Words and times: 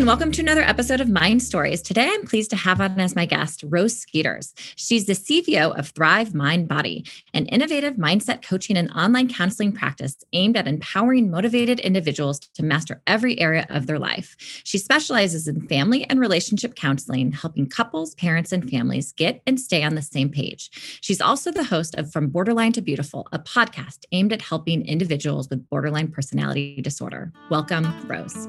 And 0.00 0.06
welcome 0.06 0.32
to 0.32 0.40
another 0.40 0.62
episode 0.62 1.02
of 1.02 1.10
Mind 1.10 1.42
Stories. 1.42 1.82
Today, 1.82 2.08
I'm 2.10 2.26
pleased 2.26 2.48
to 2.48 2.56
have 2.56 2.80
on 2.80 2.98
as 2.98 3.14
my 3.14 3.26
guest 3.26 3.62
Rose 3.66 3.98
Skeeters. 3.98 4.54
She's 4.74 5.04
the 5.04 5.12
CVO 5.12 5.78
of 5.78 5.90
Thrive 5.90 6.34
Mind 6.34 6.68
Body, 6.68 7.04
an 7.34 7.44
innovative 7.44 7.96
mindset 7.96 8.40
coaching 8.40 8.78
and 8.78 8.90
online 8.92 9.28
counseling 9.28 9.72
practice 9.72 10.16
aimed 10.32 10.56
at 10.56 10.66
empowering 10.66 11.30
motivated 11.30 11.80
individuals 11.80 12.38
to 12.38 12.62
master 12.62 13.02
every 13.06 13.38
area 13.38 13.66
of 13.68 13.86
their 13.86 13.98
life. 13.98 14.36
She 14.64 14.78
specializes 14.78 15.46
in 15.46 15.68
family 15.68 16.08
and 16.08 16.18
relationship 16.18 16.76
counseling, 16.76 17.32
helping 17.32 17.68
couples, 17.68 18.14
parents, 18.14 18.52
and 18.52 18.70
families 18.70 19.12
get 19.12 19.42
and 19.46 19.60
stay 19.60 19.82
on 19.82 19.96
the 19.96 20.02
same 20.02 20.30
page. 20.30 20.70
She's 21.02 21.20
also 21.20 21.52
the 21.52 21.64
host 21.64 21.94
of 21.96 22.10
From 22.10 22.28
Borderline 22.28 22.72
to 22.72 22.80
Beautiful, 22.80 23.28
a 23.32 23.38
podcast 23.38 24.06
aimed 24.12 24.32
at 24.32 24.40
helping 24.40 24.86
individuals 24.86 25.50
with 25.50 25.68
borderline 25.68 26.08
personality 26.08 26.80
disorder. 26.80 27.34
Welcome, 27.50 28.08
Rose. 28.08 28.48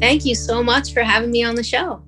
Thank 0.00 0.24
you 0.24 0.34
so 0.34 0.62
much 0.62 0.92
for 0.92 1.02
having 1.02 1.30
me 1.30 1.42
on 1.42 1.54
the 1.54 1.62
show. 1.62 2.02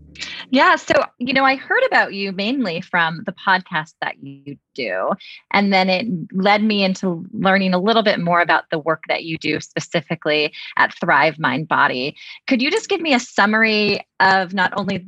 Yeah. 0.51 0.77
So, 0.77 0.95
you 1.19 1.33
know, 1.33 1.45
I 1.45 1.57
heard 1.57 1.83
about 1.87 2.15
you 2.15 2.33
mainly 2.33 2.81
from 2.81 3.23
the 3.25 3.33
podcast 3.33 3.95
that 4.01 4.23
you 4.23 4.57
do. 4.75 5.11
And 5.53 5.73
then 5.73 5.89
it 5.89 6.07
led 6.33 6.63
me 6.63 6.85
into 6.85 7.25
learning 7.33 7.75
a 7.75 7.79
little 7.79 8.03
bit 8.03 8.19
more 8.19 8.41
about 8.41 8.65
the 8.71 8.79
work 8.79 9.05
that 9.09 9.25
you 9.25 9.39
do 9.39 9.61
specifically 9.61 10.53
at 10.77 10.95
Thrive 10.99 11.39
Mind 11.39 11.69
Body. 11.69 12.17
Could 12.47 12.63
you 12.63 12.71
just 12.71 12.89
give 12.89 13.01
me 13.01 13.15
a 13.15 13.21
summary 13.21 14.01
of 14.21 14.55
not 14.55 14.73
only 14.77 15.07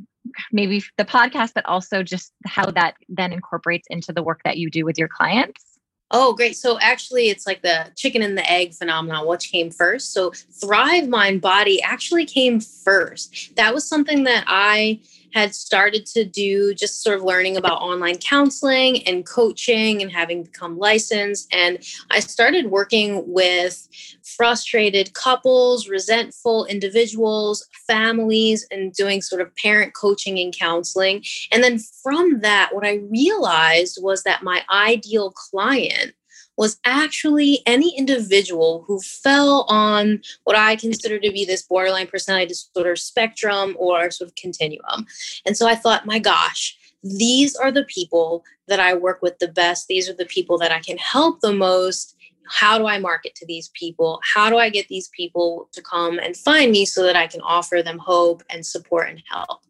maybe 0.51 0.83
the 0.97 1.05
podcast, 1.05 1.51
but 1.55 1.65
also 1.65 2.03
just 2.03 2.31
how 2.45 2.69
that 2.71 2.95
then 3.09 3.33
incorporates 3.33 3.87
into 3.89 4.13
the 4.13 4.23
work 4.23 4.41
that 4.45 4.57
you 4.57 4.69
do 4.69 4.85
with 4.85 4.97
your 4.97 5.09
clients? 5.09 5.70
Oh, 6.11 6.33
great. 6.33 6.57
So 6.57 6.77
actually, 6.79 7.29
it's 7.29 7.47
like 7.47 7.61
the 7.61 7.87
chicken 7.95 8.21
and 8.21 8.37
the 8.37 8.49
egg 8.49 8.73
phenomenon. 8.73 9.25
Which 9.25 9.51
came 9.51 9.71
first? 9.71 10.13
So 10.13 10.31
Thrive 10.31 11.07
Mind 11.07 11.41
Body 11.41 11.81
actually 11.81 12.25
came 12.25 12.59
first. 12.59 13.55
That 13.55 13.73
was 13.73 13.87
something 13.87 14.25
that 14.25 14.43
I 14.47 14.99
had 15.33 15.55
started 15.55 16.05
to 16.07 16.23
do 16.23 16.73
just 16.73 17.01
sort 17.01 17.17
of 17.17 17.23
learning 17.23 17.57
about 17.57 17.81
online 17.81 18.17
counseling 18.17 19.05
and 19.07 19.25
coaching 19.25 20.01
and 20.01 20.11
having 20.11 20.43
become 20.43 20.77
licensed. 20.77 21.47
And 21.53 21.79
I 22.09 22.19
started 22.19 22.67
working 22.67 23.23
with 23.27 23.87
frustrated 24.37 25.13
couples, 25.13 25.87
resentful 25.87 26.65
individuals, 26.65 27.67
families, 27.87 28.65
and 28.71 28.93
doing 28.93 29.21
sort 29.21 29.41
of 29.41 29.55
parent 29.55 29.93
coaching 29.93 30.39
and 30.39 30.55
counseling. 30.57 31.23
And 31.51 31.63
then 31.63 31.79
from 31.79 32.41
that, 32.41 32.69
what 32.73 32.85
I 32.85 33.01
realized 33.09 33.99
was 34.01 34.23
that 34.23 34.43
my 34.43 34.63
ideal 34.69 35.31
client 35.31 36.13
was 36.57 36.79
actually 36.85 37.61
any 37.65 37.97
individual 37.97 38.83
who 38.87 38.99
fell 38.99 39.65
on 39.67 40.21
what 40.43 40.55
I 40.55 40.75
consider 40.75 41.17
to 41.19 41.31
be 41.31 41.45
this 41.45 41.63
borderline 41.63 42.07
personality 42.07 42.47
disorder 42.47 42.95
spectrum 42.95 43.75
or 43.79 44.11
sort 44.11 44.29
of 44.29 44.35
continuum. 44.35 45.07
And 45.45 45.55
so 45.55 45.67
I 45.67 45.75
thought, 45.75 46.05
my 46.05 46.19
gosh, 46.19 46.77
these 47.03 47.55
are 47.55 47.71
the 47.71 47.85
people 47.85 48.43
that 48.67 48.79
I 48.79 48.93
work 48.93 49.21
with 49.21 49.39
the 49.39 49.47
best. 49.47 49.87
These 49.87 50.09
are 50.09 50.13
the 50.13 50.25
people 50.25 50.57
that 50.59 50.71
I 50.71 50.79
can 50.79 50.97
help 50.97 51.41
the 51.41 51.53
most. 51.53 52.15
How 52.47 52.77
do 52.77 52.85
I 52.85 52.99
market 52.99 53.33
to 53.35 53.45
these 53.45 53.69
people? 53.69 54.19
How 54.33 54.49
do 54.49 54.57
I 54.57 54.69
get 54.69 54.87
these 54.87 55.09
people 55.09 55.69
to 55.71 55.81
come 55.81 56.19
and 56.19 56.35
find 56.35 56.71
me 56.71 56.85
so 56.85 57.03
that 57.03 57.15
I 57.15 57.27
can 57.27 57.41
offer 57.41 57.81
them 57.81 57.97
hope 57.97 58.43
and 58.49 58.65
support 58.65 59.09
and 59.09 59.23
help? 59.29 59.61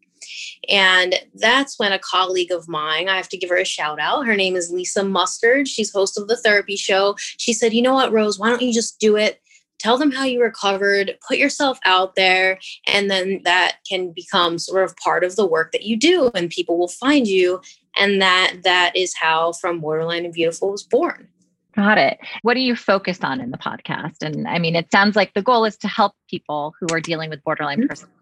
And 0.68 1.14
that's 1.34 1.78
when 1.78 1.92
a 1.92 1.98
colleague 1.98 2.52
of 2.52 2.68
mine, 2.68 3.08
I 3.08 3.16
have 3.16 3.28
to 3.30 3.36
give 3.36 3.50
her 3.50 3.56
a 3.56 3.64
shout 3.64 3.98
out. 4.00 4.26
Her 4.26 4.36
name 4.36 4.56
is 4.56 4.70
Lisa 4.70 5.04
Mustard. 5.04 5.68
She's 5.68 5.92
host 5.92 6.18
of 6.18 6.28
the 6.28 6.36
therapy 6.36 6.76
show. 6.76 7.16
She 7.18 7.52
said, 7.52 7.72
You 7.72 7.82
know 7.82 7.94
what, 7.94 8.12
Rose, 8.12 8.38
why 8.38 8.50
don't 8.50 8.62
you 8.62 8.72
just 8.72 8.98
do 9.00 9.16
it? 9.16 9.40
Tell 9.78 9.98
them 9.98 10.12
how 10.12 10.22
you 10.22 10.40
recovered, 10.40 11.18
put 11.26 11.38
yourself 11.38 11.80
out 11.84 12.14
there, 12.14 12.60
and 12.86 13.10
then 13.10 13.40
that 13.42 13.78
can 13.88 14.12
become 14.12 14.56
sort 14.56 14.84
of 14.84 14.96
part 14.98 15.24
of 15.24 15.34
the 15.34 15.44
work 15.44 15.72
that 15.72 15.82
you 15.82 15.96
do, 15.96 16.30
and 16.36 16.50
people 16.50 16.78
will 16.78 16.86
find 16.86 17.26
you. 17.26 17.60
And 17.98 18.22
that 18.22 18.58
that 18.62 18.94
is 18.94 19.12
how 19.20 19.52
From 19.54 19.80
Borderline 19.80 20.24
and 20.24 20.32
Beautiful 20.32 20.70
was 20.70 20.84
born. 20.84 21.28
Got 21.74 21.98
it. 21.98 22.18
What 22.42 22.56
are 22.56 22.60
you 22.60 22.76
focused 22.76 23.24
on 23.24 23.40
in 23.40 23.50
the 23.50 23.58
podcast? 23.58 24.22
And 24.22 24.46
I 24.46 24.58
mean, 24.58 24.76
it 24.76 24.92
sounds 24.92 25.16
like 25.16 25.34
the 25.34 25.42
goal 25.42 25.64
is 25.64 25.76
to 25.78 25.88
help 25.88 26.12
people 26.28 26.74
who 26.78 26.86
are 26.92 27.00
dealing 27.00 27.30
with 27.30 27.42
borderline 27.42 27.78
mm-hmm. 27.78 27.88
personality 27.88 28.21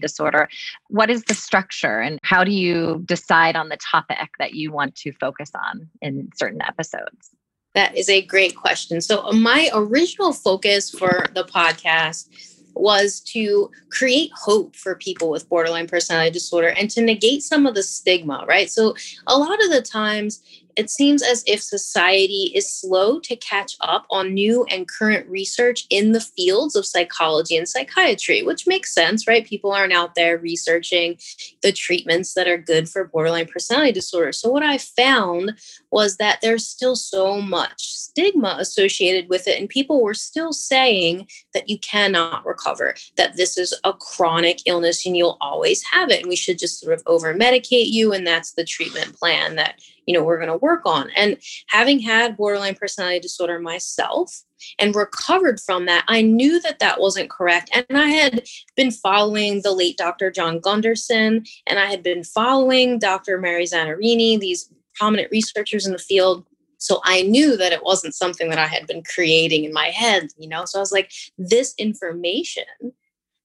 disorder. 0.00 0.48
What 0.88 1.10
is 1.10 1.24
the 1.24 1.34
structure 1.34 2.00
and 2.00 2.18
how 2.22 2.44
do 2.44 2.52
you 2.52 3.02
decide 3.04 3.56
on 3.56 3.68
the 3.68 3.76
topic 3.76 4.30
that 4.38 4.54
you 4.54 4.72
want 4.72 4.94
to 4.96 5.12
focus 5.12 5.50
on 5.54 5.88
in 6.00 6.30
certain 6.36 6.62
episodes? 6.62 7.30
That 7.74 7.96
is 7.96 8.08
a 8.08 8.22
great 8.22 8.56
question. 8.56 9.00
So, 9.02 9.30
my 9.32 9.68
original 9.74 10.32
focus 10.32 10.90
for 10.90 11.26
the 11.34 11.44
podcast 11.44 12.28
was 12.74 13.20
to 13.20 13.70
create 13.90 14.30
hope 14.34 14.76
for 14.76 14.94
people 14.94 15.30
with 15.30 15.48
borderline 15.48 15.86
personality 15.86 16.30
disorder 16.30 16.68
and 16.68 16.90
to 16.90 17.02
negate 17.02 17.42
some 17.42 17.66
of 17.66 17.74
the 17.74 17.82
stigma, 17.82 18.44
right? 18.48 18.70
So, 18.70 18.94
a 19.26 19.36
lot 19.36 19.62
of 19.62 19.70
the 19.70 19.82
times 19.82 20.42
it 20.76 20.90
seems 20.90 21.22
as 21.22 21.42
if 21.46 21.62
society 21.62 22.52
is 22.54 22.70
slow 22.70 23.18
to 23.20 23.34
catch 23.36 23.76
up 23.80 24.06
on 24.10 24.34
new 24.34 24.64
and 24.70 24.86
current 24.88 25.28
research 25.28 25.86
in 25.90 26.12
the 26.12 26.20
fields 26.20 26.76
of 26.76 26.84
psychology 26.84 27.56
and 27.56 27.68
psychiatry, 27.68 28.42
which 28.42 28.66
makes 28.66 28.94
sense, 28.94 29.26
right? 29.26 29.46
People 29.46 29.72
aren't 29.72 29.92
out 29.92 30.14
there 30.14 30.38
researching 30.38 31.18
the 31.62 31.72
treatments 31.72 32.34
that 32.34 32.46
are 32.46 32.58
good 32.58 32.88
for 32.88 33.04
borderline 33.04 33.46
personality 33.46 33.92
disorder. 33.92 34.32
So, 34.32 34.50
what 34.50 34.62
I 34.62 34.78
found 34.78 35.54
was 35.90 36.16
that 36.16 36.40
there's 36.42 36.66
still 36.66 36.96
so 36.96 37.40
much 37.40 37.94
stigma 37.94 38.56
associated 38.58 39.28
with 39.28 39.46
it, 39.46 39.58
and 39.58 39.68
people 39.68 40.02
were 40.02 40.14
still 40.14 40.52
saying 40.52 41.28
that 41.54 41.68
you 41.68 41.78
cannot 41.78 42.44
recover, 42.44 42.94
that 43.16 43.36
this 43.36 43.58
is 43.58 43.78
a 43.84 43.92
chronic 43.92 44.60
illness 44.66 45.04
and 45.06 45.16
you'll 45.16 45.38
always 45.40 45.82
have 45.84 46.10
it, 46.10 46.20
and 46.20 46.28
we 46.28 46.36
should 46.36 46.58
just 46.58 46.80
sort 46.80 46.94
of 46.94 47.02
over 47.06 47.34
medicate 47.34 47.90
you, 47.90 48.12
and 48.12 48.26
that's 48.26 48.52
the 48.52 48.64
treatment 48.64 49.14
plan 49.16 49.56
that 49.56 49.80
you 50.06 50.14
know 50.14 50.24
we're 50.24 50.38
going 50.38 50.48
to 50.48 50.56
work 50.56 50.82
on. 50.84 51.10
And 51.16 51.36
having 51.68 52.00
had 52.00 52.36
borderline 52.36 52.74
personality 52.74 53.20
disorder 53.20 53.58
myself 53.58 54.42
and 54.78 54.94
recovered 54.94 55.60
from 55.60 55.86
that 55.86 56.04
i 56.08 56.20
knew 56.22 56.60
that 56.60 56.78
that 56.78 57.00
wasn't 57.00 57.30
correct 57.30 57.70
and 57.72 57.98
i 57.98 58.06
had 58.06 58.46
been 58.76 58.90
following 58.90 59.62
the 59.62 59.72
late 59.72 59.96
dr 59.96 60.30
john 60.30 60.58
gunderson 60.58 61.44
and 61.66 61.78
i 61.78 61.86
had 61.86 62.02
been 62.02 62.24
following 62.24 62.98
dr 62.98 63.38
mary 63.38 63.64
zanarini 63.64 64.38
these 64.38 64.70
prominent 64.96 65.30
researchers 65.30 65.86
in 65.86 65.92
the 65.92 65.98
field 65.98 66.44
so 66.78 67.00
i 67.04 67.22
knew 67.22 67.56
that 67.56 67.72
it 67.72 67.82
wasn't 67.82 68.14
something 68.14 68.50
that 68.50 68.58
i 68.58 68.66
had 68.66 68.86
been 68.86 69.02
creating 69.02 69.64
in 69.64 69.72
my 69.72 69.88
head 69.88 70.28
you 70.38 70.48
know 70.48 70.64
so 70.64 70.78
i 70.78 70.80
was 70.80 70.92
like 70.92 71.10
this 71.38 71.74
information 71.78 72.64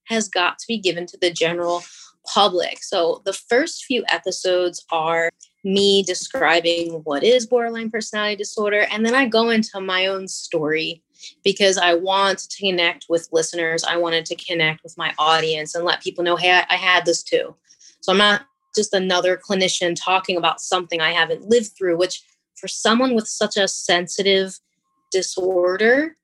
has 0.05 0.27
got 0.27 0.57
to 0.59 0.67
be 0.67 0.77
given 0.77 1.05
to 1.05 1.17
the 1.17 1.31
general 1.31 1.83
public 2.33 2.83
so 2.83 3.21
the 3.25 3.33
first 3.33 3.85
few 3.85 4.03
episodes 4.09 4.85
are 4.91 5.31
me 5.63 6.03
describing 6.03 7.01
what 7.03 7.23
is 7.23 7.45
borderline 7.45 7.91
personality 7.91 8.35
disorder. 8.35 8.87
And 8.91 9.05
then 9.05 9.15
I 9.15 9.27
go 9.27 9.49
into 9.49 9.79
my 9.79 10.07
own 10.07 10.27
story 10.27 11.03
because 11.43 11.77
I 11.77 11.93
want 11.93 12.39
to 12.39 12.57
connect 12.57 13.05
with 13.09 13.29
listeners. 13.31 13.83
I 13.83 13.97
wanted 13.97 14.25
to 14.27 14.35
connect 14.35 14.83
with 14.83 14.97
my 14.97 15.13
audience 15.19 15.75
and 15.75 15.85
let 15.85 16.01
people 16.01 16.23
know, 16.23 16.35
hey, 16.35 16.51
I, 16.51 16.65
I 16.69 16.77
had 16.77 17.05
this 17.05 17.21
too. 17.21 17.55
So 18.01 18.11
I'm 18.11 18.17
not 18.17 18.41
just 18.75 18.93
another 18.93 19.37
clinician 19.37 19.95
talking 19.95 20.37
about 20.37 20.61
something 20.61 21.01
I 21.01 21.11
haven't 21.11 21.49
lived 21.49 21.71
through, 21.77 21.97
which 21.97 22.23
for 22.55 22.67
someone 22.67 23.15
with 23.15 23.27
such 23.27 23.57
a 23.57 23.67
sensitive 23.67 24.59
disorder, 25.11 26.15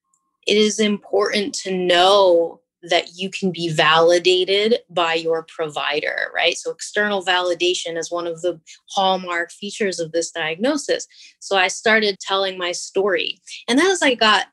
it 0.46 0.58
is 0.58 0.80
important 0.80 1.54
to 1.56 1.76
know 1.76 2.62
that 2.84 3.16
you 3.16 3.30
can 3.30 3.52
be 3.52 3.70
validated 3.70 4.80
by 4.90 5.14
your 5.14 5.44
provider, 5.44 6.32
right? 6.34 6.58
So, 6.58 6.72
external 6.72 7.24
validation 7.24 7.98
is 7.98 8.12
one 8.12 8.28
of 8.28 8.42
the 8.42 8.60
hallmark 8.90 9.52
features 9.52 10.00
of 10.00 10.12
this 10.12 10.32
diagnosis. 10.32 11.08
So, 11.40 11.58
I 11.58 11.68
started 11.68 12.20
telling 12.20 12.58
my 12.58 12.72
story. 12.72 13.40
And 13.68 13.78
then, 13.80 13.88
as 13.88 14.02
I 14.02 14.16
got 14.16 14.48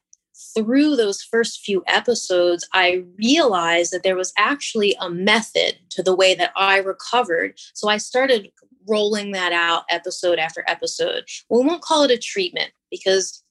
through 0.55 0.97
those 0.97 1.23
first 1.23 1.61
few 1.61 1.83
episodes, 1.87 2.69
I 2.75 3.05
realized 3.17 3.93
that 3.93 4.03
there 4.03 4.17
was 4.17 4.33
actually 4.37 4.97
a 5.01 5.11
method 5.11 5.77
to 5.91 6.03
the 6.03 6.15
way 6.15 6.35
that 6.35 6.53
I 6.57 6.79
recovered. 6.79 7.55
So, 7.75 7.89
I 7.89 7.97
started 7.99 8.51
rolling 8.89 9.33
that 9.33 9.53
out 9.53 9.85
episode 9.91 10.39
after 10.39 10.65
episode. 10.67 11.25
We 11.49 11.65
won't 11.65 11.83
call 11.83 12.03
it 12.03 12.11
a 12.11 12.19
treatment 12.19 12.73
because 12.91 13.43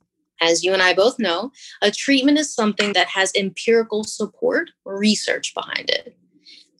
as 0.41 0.63
you 0.63 0.73
and 0.73 0.81
I 0.81 0.93
both 0.93 1.19
know, 1.19 1.51
a 1.81 1.89
treatment 1.91 2.37
is 2.37 2.53
something 2.53 2.93
that 2.93 3.07
has 3.07 3.31
empirical 3.35 4.03
support 4.03 4.71
or 4.85 4.97
research 4.99 5.53
behind 5.53 5.89
it. 5.89 6.15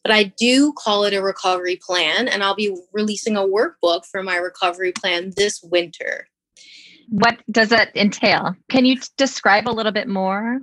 but 0.04 0.12
I 0.12 0.24
do 0.24 0.74
call 0.74 1.06
it 1.06 1.13
a 1.13 1.21
recovery 1.21 1.80
plan, 1.81 2.27
and 2.27 2.44
I'll 2.44 2.56
be 2.56 2.75
releasing 2.92 3.38
a 3.38 3.42
workbook 3.42 4.06
for 4.06 4.21
my 4.21 4.36
recovery 4.36 4.92
plan 4.92 5.31
this 5.38 5.63
winter. 5.63 6.27
What 7.09 7.39
does 7.51 7.71
it 7.71 7.89
entail? 7.95 8.55
Can 8.69 8.85
you 8.85 8.97
describe 9.17 9.67
a 9.67 9.71
little 9.71 9.91
bit 9.91 10.07
more? 10.07 10.59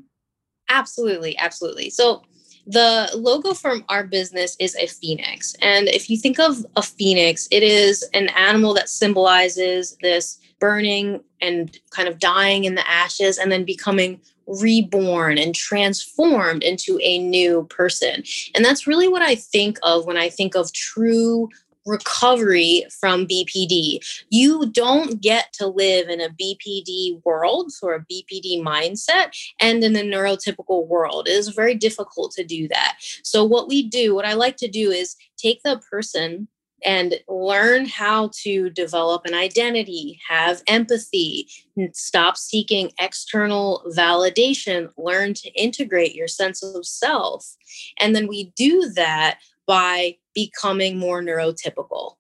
Absolutely, 0.69 1.37
absolutely. 1.39 1.91
So, 1.91 2.23
the 2.67 3.11
logo 3.15 3.55
from 3.55 3.85
our 3.89 4.05
business 4.05 4.55
is 4.61 4.77
a 4.77 4.87
phoenix. 4.87 5.57
And 5.61 5.89
if 5.89 6.09
you 6.11 6.17
think 6.17 6.39
of 6.39 6.65
a 6.77 6.83
phoenix, 6.83 7.49
it 7.51 7.63
is 7.63 8.09
an 8.15 8.29
animal 8.37 8.75
that 8.75 8.89
symbolizes 8.89 9.97
this 10.03 10.39
burning 10.61 11.21
and 11.41 11.77
kind 11.91 12.07
of 12.07 12.19
dying 12.19 12.65
in 12.65 12.75
the 12.75 12.89
ashes 12.89 13.39
and 13.39 13.51
then 13.51 13.65
becoming 13.65 14.21
reborn 14.47 15.39
and 15.39 15.55
transformed 15.55 16.63
into 16.63 16.99
a 17.03 17.19
new 17.19 17.65
person. 17.71 18.23
And 18.55 18.65
that's 18.65 18.87
really 18.87 19.09
what 19.09 19.23
I 19.23 19.35
think 19.37 19.79
of 19.83 20.07
when 20.07 20.17
I 20.17 20.29
think 20.29 20.55
of 20.55 20.73
true 20.73 21.49
recovery 21.87 22.85
from 23.01 23.27
BPD. 23.27 23.99
You 24.31 24.67
don't 24.67 25.21
get 25.21 25.53
to 25.55 25.67
live 25.67 26.09
in 26.09 26.21
a 26.21 26.29
BPD 26.29 27.21
world 27.25 27.73
or 27.83 27.95
a 27.95 28.05
BPD 28.05 28.63
mindset 28.63 29.31
and 29.61 29.83
in 29.83 29.97
a 29.97 30.01
neurotypical 30.01 30.87
world. 30.87 31.29
It 31.29 31.33
is 31.33 31.49
very 31.49 31.75
difficult 31.75 32.33
to 32.33 32.45
do 32.45 32.69
that. 32.69 32.97
So, 33.23 33.45
what 33.45 33.69
we 33.69 33.89
do, 33.89 34.15
what 34.15 34.27
I 34.27 34.35
like 34.35 34.57
to 34.59 34.69
do 34.69 34.91
is 34.91 35.17
take 35.37 35.63
the 35.63 35.81
person 35.91 36.49
and 36.85 37.15
learn 37.29 37.87
how 37.87 38.31
to 38.43 38.71
develop 38.71 39.27
an 39.27 39.35
identity, 39.35 40.19
have 40.29 40.63
empathy, 40.67 41.49
stop 41.93 42.37
seeking 42.37 42.91
external 42.99 43.85
validation, 43.97 44.89
learn 44.97 45.35
to 45.35 45.51
integrate 45.51 46.15
your 46.15 46.29
sense 46.29 46.63
of 46.63 46.87
self. 46.87 47.57
And 47.99 48.15
then 48.15 48.27
we 48.27 48.53
do 48.57 48.91
that 48.95 49.41
by 49.71 50.17
becoming 50.35 50.99
more 50.99 51.23
neurotypical. 51.23 52.15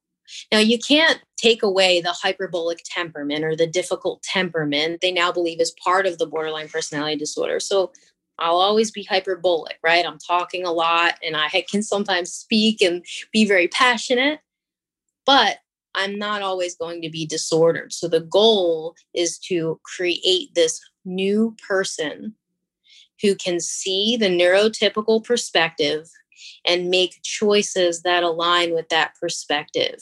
Now, 0.53 0.61
you 0.61 0.79
can't 0.79 1.21
take 1.37 1.65
away 1.65 2.01
the 2.01 2.13
hyperbolic 2.13 2.79
temperament 2.85 3.45
or 3.45 3.57
the 3.57 3.67
difficult 3.67 4.23
temperament 4.23 5.01
they 5.01 5.11
now 5.11 5.33
believe 5.33 5.61
is 5.61 5.75
part 5.85 6.07
of 6.07 6.19
the 6.19 6.29
borderline 6.29 6.69
personality 6.69 7.17
disorder. 7.17 7.59
So, 7.59 7.91
I'll 8.39 8.61
always 8.61 8.93
be 8.93 9.03
hyperbolic, 9.03 9.79
right? 9.83 10.07
I'm 10.07 10.19
talking 10.19 10.65
a 10.65 10.71
lot 10.71 11.15
and 11.27 11.37
I 11.37 11.65
can 11.69 11.83
sometimes 11.83 12.33
speak 12.33 12.81
and 12.81 13.05
be 13.33 13.45
very 13.45 13.67
passionate, 13.67 14.39
but 15.27 15.59
I'm 15.97 16.17
not 16.21 16.43
always 16.43 16.77
going 16.77 17.03
to 17.03 17.11
be 17.11 17.27
disordered. 17.27 17.93
So, 17.93 18.07
the 18.07 18.21
goal 18.21 18.95
is 19.13 19.41
to 19.49 19.81
create 19.83 20.55
this 20.55 20.81
new 21.05 21.57
person 21.67 22.37
who 23.21 23.35
can 23.35 23.59
see 23.59 24.17
the 24.17 24.29
neurotypical 24.29 25.25
perspective 25.25 26.09
and 26.65 26.91
make 26.91 27.23
choices 27.23 28.03
that 28.03 28.23
align 28.23 28.75
with 28.75 28.89
that 28.89 29.15
perspective. 29.21 30.01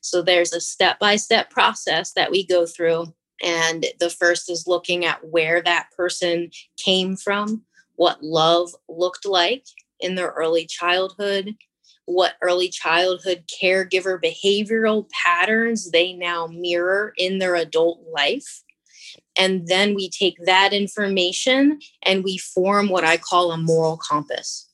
So 0.00 0.22
there's 0.22 0.52
a 0.52 0.60
step 0.60 0.98
by 0.98 1.16
step 1.16 1.50
process 1.50 2.12
that 2.14 2.30
we 2.30 2.46
go 2.46 2.66
through. 2.66 3.14
And 3.42 3.86
the 4.00 4.10
first 4.10 4.50
is 4.50 4.66
looking 4.66 5.04
at 5.04 5.28
where 5.28 5.62
that 5.62 5.88
person 5.96 6.50
came 6.78 7.16
from, 7.16 7.64
what 7.96 8.22
love 8.22 8.70
looked 8.88 9.26
like 9.26 9.64
in 10.00 10.14
their 10.14 10.30
early 10.30 10.66
childhood, 10.66 11.54
what 12.06 12.34
early 12.40 12.68
childhood 12.68 13.44
caregiver 13.62 14.18
behavioral 14.22 15.08
patterns 15.10 15.90
they 15.90 16.12
now 16.12 16.46
mirror 16.46 17.12
in 17.18 17.38
their 17.38 17.56
adult 17.56 18.00
life. 18.14 18.62
And 19.36 19.66
then 19.66 19.94
we 19.94 20.08
take 20.08 20.36
that 20.46 20.72
information 20.72 21.80
and 22.02 22.24
we 22.24 22.38
form 22.38 22.88
what 22.88 23.04
I 23.04 23.18
call 23.18 23.52
a 23.52 23.58
moral 23.58 23.98
compass 23.98 24.65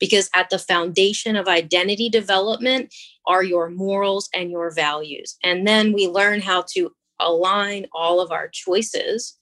because 0.00 0.28
at 0.34 0.50
the 0.50 0.58
foundation 0.58 1.36
of 1.36 1.46
identity 1.46 2.08
development 2.08 2.92
are 3.26 3.44
your 3.44 3.70
morals 3.70 4.28
and 4.34 4.50
your 4.50 4.72
values. 4.72 5.36
And 5.44 5.68
then 5.68 5.92
we 5.92 6.08
learn 6.08 6.40
how 6.40 6.64
to 6.72 6.90
align 7.20 7.86
all 7.92 8.20
of 8.20 8.32
our 8.32 8.48
choices 8.48 9.36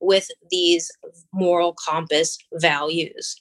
with 0.00 0.28
these 0.50 0.90
moral 1.32 1.74
compass 1.88 2.36
values. 2.54 3.40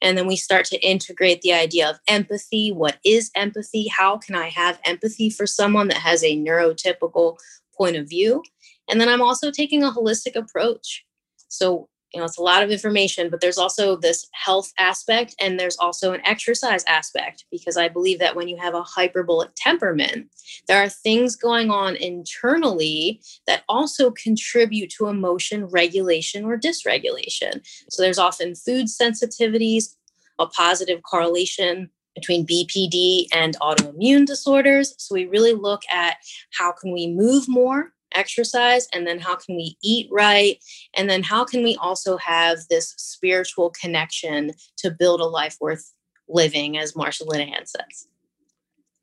And 0.00 0.16
then 0.16 0.26
we 0.26 0.36
start 0.36 0.66
to 0.66 0.86
integrate 0.86 1.40
the 1.42 1.52
idea 1.52 1.88
of 1.88 1.98
empathy. 2.06 2.70
What 2.70 2.98
is 3.04 3.30
empathy? 3.34 3.88
How 3.88 4.18
can 4.18 4.34
I 4.34 4.48
have 4.50 4.78
empathy 4.84 5.30
for 5.30 5.46
someone 5.46 5.88
that 5.88 5.96
has 5.96 6.22
a 6.22 6.36
neurotypical 6.36 7.36
point 7.76 7.96
of 7.96 8.08
view? 8.08 8.42
And 8.88 9.00
then 9.00 9.08
I'm 9.08 9.22
also 9.22 9.50
taking 9.50 9.82
a 9.82 9.90
holistic 9.90 10.36
approach. 10.36 11.04
So 11.48 11.88
you 12.14 12.20
know 12.20 12.24
it's 12.24 12.38
a 12.38 12.42
lot 12.42 12.62
of 12.62 12.70
information 12.70 13.28
but 13.28 13.40
there's 13.40 13.58
also 13.58 13.96
this 13.96 14.28
health 14.32 14.72
aspect 14.78 15.34
and 15.40 15.58
there's 15.58 15.76
also 15.78 16.12
an 16.12 16.20
exercise 16.24 16.84
aspect 16.86 17.44
because 17.50 17.76
i 17.76 17.88
believe 17.88 18.18
that 18.20 18.36
when 18.36 18.48
you 18.48 18.56
have 18.56 18.74
a 18.74 18.82
hyperbolic 18.82 19.50
temperament 19.56 20.30
there 20.68 20.82
are 20.82 20.88
things 20.88 21.34
going 21.34 21.70
on 21.70 21.96
internally 21.96 23.20
that 23.46 23.64
also 23.68 24.10
contribute 24.12 24.90
to 24.90 25.08
emotion 25.08 25.66
regulation 25.66 26.44
or 26.44 26.58
dysregulation 26.58 27.60
so 27.90 28.02
there's 28.02 28.18
often 28.18 28.54
food 28.54 28.86
sensitivities 28.86 29.96
a 30.38 30.46
positive 30.46 31.02
correlation 31.02 31.90
between 32.14 32.46
BPD 32.46 33.26
and 33.32 33.56
autoimmune 33.60 34.26
disorders. 34.26 34.94
So 34.98 35.14
we 35.14 35.26
really 35.26 35.52
look 35.52 35.82
at 35.90 36.16
how 36.52 36.72
can 36.72 36.92
we 36.92 37.08
move 37.08 37.48
more 37.48 37.93
exercise 38.14 38.86
and 38.92 39.06
then 39.06 39.18
how 39.18 39.36
can 39.36 39.56
we 39.56 39.76
eat 39.82 40.08
right? 40.10 40.58
And 40.94 41.08
then 41.08 41.22
how 41.22 41.44
can 41.44 41.62
we 41.62 41.76
also 41.76 42.16
have 42.18 42.58
this 42.70 42.94
spiritual 42.96 43.70
connection 43.70 44.52
to 44.78 44.90
build 44.90 45.20
a 45.20 45.26
life 45.26 45.56
worth 45.60 45.92
living 46.28 46.78
as 46.78 46.92
marsha 46.92 47.22
linehan 47.26 47.66
says? 47.66 48.08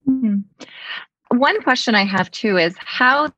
Mm-hmm. 0.09 0.65
one 1.37 1.61
question 1.61 1.93
i 1.93 2.03
have 2.03 2.31
too 2.31 2.57
is 2.57 2.75
how 2.79 3.31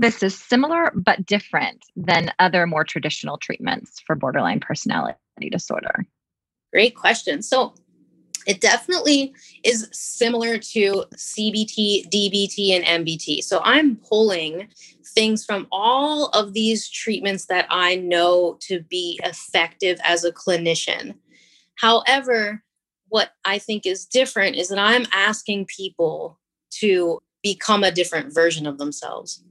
this 0.00 0.22
is 0.22 0.36
similar 0.38 0.92
but 0.94 1.24
different 1.26 1.84
than 1.94 2.32
other 2.38 2.66
more 2.66 2.84
traditional 2.84 3.36
treatments 3.38 4.00
for 4.06 4.16
borderline 4.16 4.58
personality 4.58 5.18
disorder. 5.50 6.06
Great 6.72 6.94
question. 6.94 7.42
So 7.42 7.74
it 8.46 8.60
definitely 8.60 9.34
is 9.64 9.88
similar 9.92 10.58
to 10.58 11.04
CBT, 11.14 12.08
DBT, 12.10 12.70
and 12.70 13.06
MBT. 13.06 13.42
So 13.42 13.60
I'm 13.64 13.96
pulling 13.96 14.68
things 15.14 15.44
from 15.44 15.66
all 15.72 16.26
of 16.28 16.52
these 16.52 16.88
treatments 16.88 17.46
that 17.46 17.66
I 17.68 17.96
know 17.96 18.56
to 18.62 18.82
be 18.82 19.20
effective 19.24 19.98
as 20.04 20.24
a 20.24 20.32
clinician. 20.32 21.14
However, 21.76 22.62
what 23.08 23.30
I 23.44 23.58
think 23.58 23.86
is 23.86 24.06
different 24.06 24.56
is 24.56 24.68
that 24.68 24.78
I'm 24.78 25.06
asking 25.12 25.66
people 25.66 26.38
to 26.80 27.18
become 27.42 27.82
a 27.82 27.90
different 27.90 28.32
version 28.32 28.66
of 28.66 28.78
themselves. 28.78 29.42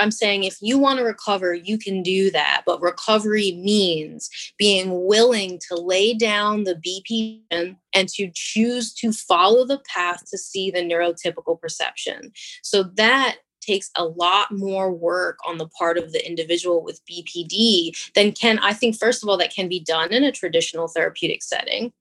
I'm 0.00 0.10
saying 0.10 0.44
if 0.44 0.56
you 0.60 0.78
want 0.78 0.98
to 0.98 1.04
recover, 1.04 1.54
you 1.54 1.78
can 1.78 2.02
do 2.02 2.30
that. 2.30 2.62
But 2.66 2.80
recovery 2.80 3.52
means 3.52 4.30
being 4.58 5.06
willing 5.06 5.60
to 5.68 5.76
lay 5.76 6.14
down 6.14 6.64
the 6.64 6.74
BP 6.74 7.42
and 7.50 8.08
to 8.08 8.30
choose 8.34 8.94
to 8.94 9.12
follow 9.12 9.64
the 9.64 9.80
path 9.94 10.24
to 10.30 10.38
see 10.38 10.70
the 10.70 10.80
neurotypical 10.80 11.60
perception. 11.60 12.32
So 12.62 12.82
that 12.82 13.36
takes 13.60 13.90
a 13.94 14.06
lot 14.06 14.50
more 14.50 14.90
work 14.90 15.38
on 15.46 15.58
the 15.58 15.68
part 15.68 15.98
of 15.98 16.12
the 16.12 16.26
individual 16.26 16.82
with 16.82 17.02
BPD 17.04 18.10
than 18.14 18.32
can, 18.32 18.58
I 18.60 18.72
think, 18.72 18.96
first 18.96 19.22
of 19.22 19.28
all, 19.28 19.36
that 19.36 19.54
can 19.54 19.68
be 19.68 19.80
done 19.80 20.14
in 20.14 20.24
a 20.24 20.32
traditional 20.32 20.88
therapeutic 20.88 21.42
setting. 21.42 21.92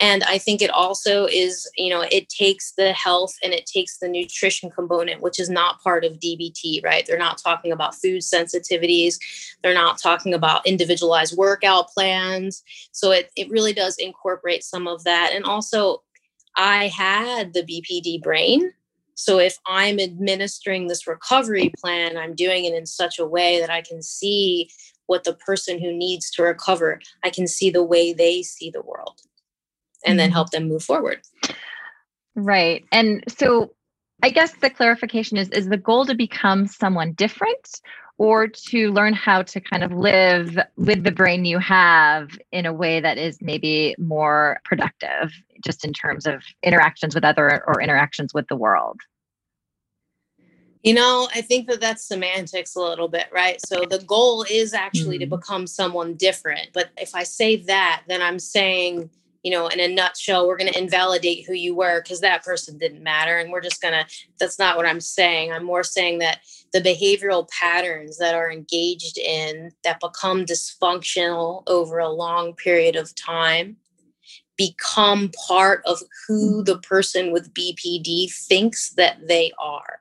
And 0.00 0.22
I 0.24 0.38
think 0.38 0.62
it 0.62 0.70
also 0.70 1.26
is, 1.26 1.68
you 1.76 1.90
know, 1.90 2.02
it 2.02 2.28
takes 2.28 2.72
the 2.72 2.92
health 2.92 3.34
and 3.42 3.52
it 3.52 3.66
takes 3.66 3.98
the 3.98 4.08
nutrition 4.08 4.70
component, 4.70 5.20
which 5.20 5.40
is 5.40 5.50
not 5.50 5.82
part 5.82 6.04
of 6.04 6.20
DBT, 6.20 6.84
right? 6.84 7.04
They're 7.06 7.18
not 7.18 7.38
talking 7.38 7.72
about 7.72 7.94
food 7.94 8.22
sensitivities. 8.22 9.16
They're 9.62 9.74
not 9.74 9.98
talking 9.98 10.34
about 10.34 10.66
individualized 10.66 11.36
workout 11.36 11.88
plans. 11.88 12.62
So 12.92 13.10
it, 13.10 13.30
it 13.36 13.50
really 13.50 13.72
does 13.72 13.96
incorporate 13.98 14.62
some 14.62 14.86
of 14.86 15.04
that. 15.04 15.32
And 15.34 15.44
also, 15.44 16.02
I 16.56 16.88
had 16.88 17.52
the 17.52 17.62
BPD 17.62 18.22
brain 18.22 18.72
so 19.18 19.40
if 19.40 19.58
I'm 19.66 19.98
administering 19.98 20.86
this 20.86 21.08
recovery 21.08 21.72
plan, 21.76 22.16
I'm 22.16 22.36
doing 22.36 22.66
it 22.66 22.72
in 22.72 22.86
such 22.86 23.18
a 23.18 23.26
way 23.26 23.58
that 23.58 23.68
I 23.68 23.82
can 23.82 24.00
see 24.00 24.70
what 25.06 25.24
the 25.24 25.34
person 25.34 25.80
who 25.80 25.92
needs 25.92 26.30
to 26.30 26.44
recover, 26.44 27.00
I 27.24 27.30
can 27.30 27.48
see 27.48 27.68
the 27.68 27.82
way 27.82 28.12
they 28.12 28.44
see 28.44 28.70
the 28.70 28.80
world 28.80 29.20
and 30.04 30.12
mm-hmm. 30.12 30.18
then 30.18 30.30
help 30.30 30.50
them 30.50 30.68
move 30.68 30.82
forward. 30.82 31.20
Right. 32.34 32.84
And 32.92 33.24
so 33.28 33.72
I 34.22 34.30
guess 34.30 34.52
the 34.54 34.70
clarification 34.70 35.36
is 35.36 35.48
is 35.50 35.68
the 35.68 35.76
goal 35.76 36.06
to 36.06 36.14
become 36.14 36.66
someone 36.66 37.12
different 37.12 37.80
or 38.18 38.48
to 38.48 38.90
learn 38.90 39.14
how 39.14 39.42
to 39.42 39.60
kind 39.60 39.84
of 39.84 39.92
live 39.92 40.58
with 40.76 41.04
the 41.04 41.12
brain 41.12 41.44
you 41.44 41.58
have 41.58 42.36
in 42.50 42.66
a 42.66 42.72
way 42.72 43.00
that 43.00 43.16
is 43.16 43.38
maybe 43.40 43.94
more 43.96 44.60
productive 44.64 45.32
just 45.64 45.84
in 45.84 45.92
terms 45.92 46.26
of 46.26 46.42
interactions 46.62 47.14
with 47.14 47.24
other 47.24 47.62
or 47.66 47.80
interactions 47.80 48.34
with 48.34 48.46
the 48.48 48.56
world 48.56 49.00
you 50.82 50.94
know 50.94 51.28
i 51.34 51.40
think 51.40 51.68
that 51.68 51.80
that's 51.80 52.04
semantics 52.04 52.74
a 52.74 52.80
little 52.80 53.08
bit 53.08 53.26
right 53.32 53.60
so 53.64 53.84
the 53.88 54.00
goal 54.00 54.44
is 54.50 54.74
actually 54.74 55.18
mm-hmm. 55.18 55.30
to 55.30 55.36
become 55.36 55.66
someone 55.66 56.14
different 56.14 56.68
but 56.72 56.90
if 56.98 57.14
i 57.14 57.22
say 57.22 57.56
that 57.56 58.02
then 58.08 58.22
i'm 58.22 58.38
saying 58.38 59.10
you 59.42 59.52
know, 59.52 59.68
in 59.68 59.80
a 59.80 59.88
nutshell, 59.88 60.48
we're 60.48 60.56
going 60.56 60.72
to 60.72 60.78
invalidate 60.78 61.46
who 61.46 61.54
you 61.54 61.74
were 61.74 62.02
because 62.02 62.20
that 62.20 62.44
person 62.44 62.76
didn't 62.76 63.02
matter. 63.02 63.38
And 63.38 63.52
we're 63.52 63.60
just 63.60 63.80
going 63.80 63.94
to, 63.94 64.06
that's 64.40 64.58
not 64.58 64.76
what 64.76 64.86
I'm 64.86 65.00
saying. 65.00 65.52
I'm 65.52 65.64
more 65.64 65.84
saying 65.84 66.18
that 66.18 66.40
the 66.72 66.80
behavioral 66.80 67.48
patterns 67.48 68.18
that 68.18 68.34
are 68.34 68.50
engaged 68.50 69.16
in 69.16 69.70
that 69.84 70.00
become 70.00 70.44
dysfunctional 70.44 71.62
over 71.66 71.98
a 71.98 72.08
long 72.08 72.54
period 72.54 72.96
of 72.96 73.14
time 73.14 73.76
become 74.56 75.30
part 75.46 75.82
of 75.86 76.02
who 76.26 76.64
the 76.64 76.78
person 76.80 77.32
with 77.32 77.54
BPD 77.54 78.32
thinks 78.32 78.90
that 78.90 79.28
they 79.28 79.52
are. 79.58 80.00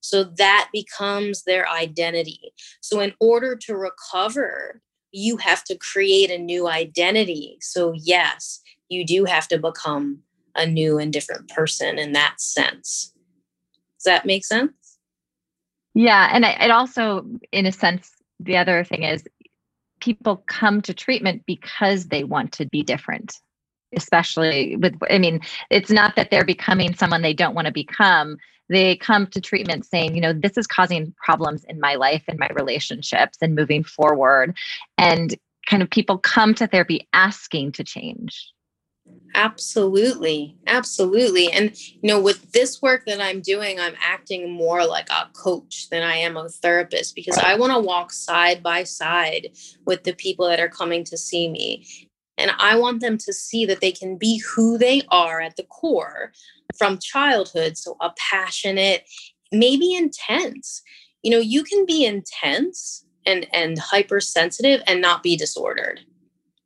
So 0.00 0.24
that 0.24 0.70
becomes 0.72 1.44
their 1.44 1.68
identity. 1.68 2.52
So, 2.80 3.00
in 3.00 3.12
order 3.20 3.54
to 3.56 3.76
recover, 3.76 4.80
you 5.12 5.36
have 5.38 5.64
to 5.64 5.76
create 5.76 6.30
a 6.30 6.38
new 6.38 6.68
identity. 6.68 7.58
So, 7.60 7.92
yes, 7.92 8.60
you 8.88 9.04
do 9.04 9.24
have 9.24 9.48
to 9.48 9.58
become 9.58 10.20
a 10.54 10.66
new 10.66 10.98
and 10.98 11.12
different 11.12 11.48
person 11.48 11.98
in 11.98 12.12
that 12.12 12.40
sense. 12.40 13.12
Does 13.98 14.04
that 14.04 14.26
make 14.26 14.44
sense? 14.44 14.98
Yeah. 15.94 16.30
And 16.32 16.44
it 16.44 16.70
also, 16.70 17.26
in 17.52 17.66
a 17.66 17.72
sense, 17.72 18.10
the 18.38 18.56
other 18.56 18.84
thing 18.84 19.02
is 19.02 19.24
people 20.00 20.42
come 20.46 20.80
to 20.82 20.94
treatment 20.94 21.42
because 21.46 22.06
they 22.06 22.24
want 22.24 22.52
to 22.52 22.66
be 22.66 22.82
different 22.82 23.38
especially 23.94 24.76
with 24.76 24.96
i 25.10 25.18
mean 25.18 25.40
it's 25.68 25.90
not 25.90 26.16
that 26.16 26.30
they're 26.30 26.44
becoming 26.44 26.94
someone 26.94 27.22
they 27.22 27.34
don't 27.34 27.54
want 27.54 27.66
to 27.66 27.72
become 27.72 28.36
they 28.70 28.96
come 28.96 29.26
to 29.26 29.40
treatment 29.40 29.84
saying 29.84 30.14
you 30.14 30.20
know 30.20 30.32
this 30.32 30.56
is 30.56 30.66
causing 30.66 31.12
problems 31.22 31.64
in 31.64 31.78
my 31.78 31.96
life 31.96 32.22
and 32.28 32.38
my 32.38 32.48
relationships 32.54 33.36
and 33.42 33.54
moving 33.54 33.84
forward 33.84 34.56
and 34.96 35.36
kind 35.66 35.82
of 35.82 35.90
people 35.90 36.16
come 36.16 36.54
to 36.54 36.66
therapy 36.66 37.06
asking 37.12 37.70
to 37.72 37.84
change 37.84 38.52
Absolutely. 39.34 40.56
Absolutely. 40.66 41.52
And, 41.52 41.76
you 41.78 42.08
know, 42.08 42.20
with 42.20 42.52
this 42.52 42.82
work 42.82 43.04
that 43.06 43.20
I'm 43.20 43.40
doing, 43.40 43.78
I'm 43.78 43.94
acting 44.00 44.50
more 44.50 44.84
like 44.84 45.08
a 45.10 45.28
coach 45.32 45.88
than 45.90 46.02
I 46.02 46.16
am 46.16 46.36
a 46.36 46.48
therapist 46.48 47.14
because 47.14 47.38
I 47.38 47.56
want 47.56 47.72
to 47.72 47.78
walk 47.78 48.12
side 48.12 48.62
by 48.62 48.82
side 48.84 49.50
with 49.86 50.02
the 50.02 50.14
people 50.14 50.48
that 50.48 50.60
are 50.60 50.68
coming 50.68 51.04
to 51.04 51.16
see 51.16 51.48
me. 51.48 51.86
And 52.38 52.50
I 52.58 52.76
want 52.76 53.00
them 53.00 53.18
to 53.18 53.32
see 53.32 53.66
that 53.66 53.80
they 53.80 53.92
can 53.92 54.16
be 54.16 54.38
who 54.38 54.78
they 54.78 55.02
are 55.10 55.40
at 55.40 55.56
the 55.56 55.64
core 55.64 56.32
from 56.78 56.98
childhood. 56.98 57.76
So, 57.76 57.96
a 58.00 58.12
passionate, 58.30 59.04
maybe 59.52 59.94
intense. 59.94 60.82
You 61.22 61.30
know, 61.30 61.38
you 61.38 61.62
can 61.64 61.84
be 61.86 62.04
intense 62.04 63.04
and, 63.26 63.46
and 63.52 63.78
hypersensitive 63.78 64.82
and 64.86 65.00
not 65.00 65.22
be 65.22 65.36
disordered 65.36 66.00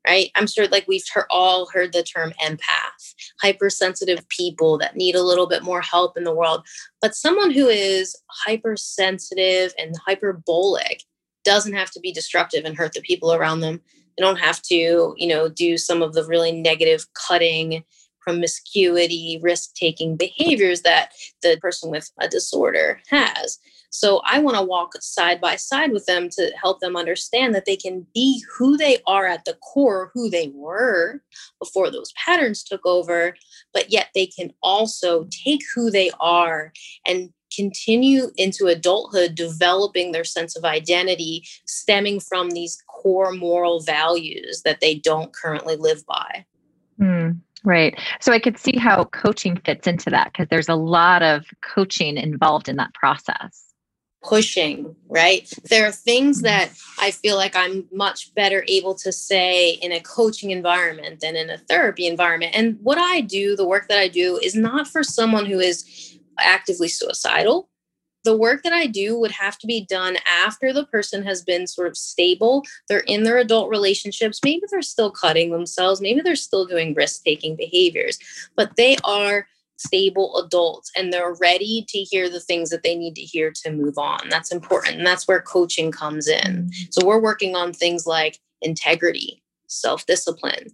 right? 0.07 0.31
I'm 0.35 0.47
sure 0.47 0.69
like 0.69 0.87
we've 0.87 1.05
all 1.31 1.69
heard 1.73 1.93
the 1.93 2.03
term 2.03 2.33
empath, 2.43 3.15
hypersensitive 3.41 4.29
people 4.29 4.79
that 4.79 4.97
need 4.97 5.15
a 5.15 5.23
little 5.23 5.47
bit 5.47 5.63
more 5.63 5.81
help 5.81 6.17
in 6.17 6.25
the 6.25 6.35
world. 6.35 6.67
But 7.01 7.15
someone 7.15 7.51
who 7.51 7.69
is 7.69 8.17
hypersensitive 8.29 9.73
and 9.79 9.95
hyperbolic 10.07 11.03
doesn't 11.45 11.75
have 11.75 11.91
to 11.93 12.01
be 12.01 12.13
destructive 12.13 12.65
and 12.65 12.77
hurt 12.77 12.93
the 12.93 13.01
people 13.01 13.33
around 13.33 13.61
them. 13.61 13.81
They 14.17 14.23
don't 14.23 14.39
have 14.39 14.63
to, 14.63 15.15
you 15.17 15.27
know, 15.27 15.49
do 15.49 15.77
some 15.77 16.03
of 16.03 16.13
the 16.13 16.25
really 16.25 16.53
negative 16.53 17.07
cutting 17.15 17.85
promiscuity, 18.25 19.39
risk 19.43 19.75
taking 19.75 20.17
behaviors 20.17 20.83
that 20.83 21.13
the 21.43 21.59
person 21.61 21.91
with 21.91 22.11
a 22.19 22.29
disorder 22.29 23.01
has. 23.11 23.59
So 23.91 24.21
I 24.25 24.41
want 24.41 24.57
to 24.57 24.63
walk 24.65 24.95
side 25.01 25.41
by 25.41 25.55
side 25.55 25.93
with 25.93 26.07
them 26.07 26.29
to 26.31 26.51
help 26.61 26.81
them 26.81 26.97
understand 26.97 27.55
that 27.55 27.65
they 27.65 27.77
can 27.77 28.05
be 28.13 28.43
who 28.59 28.77
they 28.77 28.99
are 29.07 29.27
at 29.27 29.45
the 29.45 29.55
core, 29.55 30.11
who 30.13 30.29
they 30.29 30.51
were 30.53 31.23
before 31.61 31.93
those 31.93 32.13
patterns 32.13 32.65
took 32.65 32.85
over, 32.85 33.37
but 33.73 33.93
yet 33.93 34.09
they 34.13 34.27
can 34.27 34.53
also 34.65 35.29
take 35.31 35.61
who 35.75 35.93
they 35.93 36.11
are 36.19 36.73
and 37.07 37.33
continue 37.55 38.31
into 38.37 38.67
adulthood 38.67 39.35
developing 39.35 40.11
their 40.11 40.25
sense 40.25 40.57
of 40.57 40.65
identity 40.65 41.45
stemming 41.67 42.19
from 42.19 42.51
these 42.51 42.83
core 42.89 43.33
moral 43.33 43.81
values 43.81 44.63
that 44.65 44.81
they 44.81 44.97
don't 44.97 45.33
currently 45.33 45.77
live 45.77 46.05
by. 46.07 46.45
Mm, 47.01 47.39
right. 47.65 47.99
So 48.21 48.33
I 48.33 48.39
could 48.39 48.59
see 48.59 48.79
how 48.79 49.05
coaching 49.05 49.57
fits 49.65 49.87
into 49.87 50.11
that 50.11 50.33
because 50.33 50.49
there's 50.49 50.69
a 50.69 50.75
lot 50.75 51.23
of 51.23 51.45
coaching 51.63 52.17
involved 52.17 52.69
in 52.69 52.77
that 52.77 52.95
process 52.95 53.75
pushing, 54.25 54.97
right? 55.09 55.53
There 55.71 55.87
are 55.87 55.93
things 55.93 56.39
mm-hmm. 56.39 56.47
that 56.47 56.71
I 56.99 57.11
feel 57.11 57.37
like 57.37 57.55
I'm 57.55 57.87
much 57.93 58.35
better 58.35 58.65
able 58.69 58.95
to 58.97 59.13
say 59.13 59.71
in 59.71 59.93
a 59.93 60.01
coaching 60.01 60.51
environment 60.51 61.21
than 61.21 61.37
in 61.37 61.51
a 61.51 61.59
therapy 61.59 62.07
environment. 62.07 62.53
And 62.55 62.79
what 62.83 62.99
I 62.99 63.21
do, 63.21 63.55
the 63.55 63.67
work 63.67 63.89
that 63.89 63.99
I 63.99 64.09
do, 64.09 64.39
is 64.43 64.55
not 64.55 64.89
for 64.89 65.05
someone 65.05 65.47
who 65.47 65.61
is 65.61 66.19
actively 66.39 66.89
suicidal. 66.89 67.69
The 68.25 68.37
work 68.37 68.63
that 68.63 68.73
I 68.73 68.87
do 68.87 69.19
would 69.19 69.31
have 69.33 69.59
to 69.59 69.67
be 69.67 69.85
done 69.85 70.17
after 70.27 70.73
the 70.73 70.87
person 70.87 71.23
has 71.25 71.43
been 71.43 71.67
sort 71.67 71.89
of 71.89 71.97
stable. 71.97 72.65
They're 72.89 73.01
in 73.01 73.25
their 73.25 73.39
adult 73.39 73.71
relationships. 73.71 74.41
Maybe 74.45 74.63
they're 74.71 74.83
still 74.83 75.11
cutting 75.11 75.51
themselves. 75.51 76.01
Maybe 76.01 76.21
they're 76.21 76.37
still 76.37 76.67
doing 76.67 76.95
risk 76.95 77.23
taking 77.25 77.57
behaviors, 77.57 78.19
but 78.57 78.77
they 78.77 78.97
are 79.05 79.47
stable 79.77 80.37
adults 80.39 80.91
and 80.97 81.13
they're 81.13 81.35
ready 81.35 81.85
to 81.89 81.99
hear 81.99 82.31
the 82.31 82.41
things 82.41 82.71
that 82.71 82.83
they 82.83 82.95
need 82.95 83.15
to 83.17 83.23
hear 83.23 83.51
to 83.51 83.71
move 83.71 83.99
on. 83.99 84.29
That's 84.29 84.53
important. 84.53 84.99
And 84.99 85.07
that's 85.07 85.29
where 85.29 85.41
coaching 85.41 85.91
comes 85.91 86.29
in. 86.29 86.71
So 86.91 87.07
we're 87.07 87.21
working 87.21 87.55
on 87.55 87.73
things 87.73 88.07
like 88.07 88.39
integrity, 88.63 89.43
self 89.67 90.07
discipline, 90.07 90.69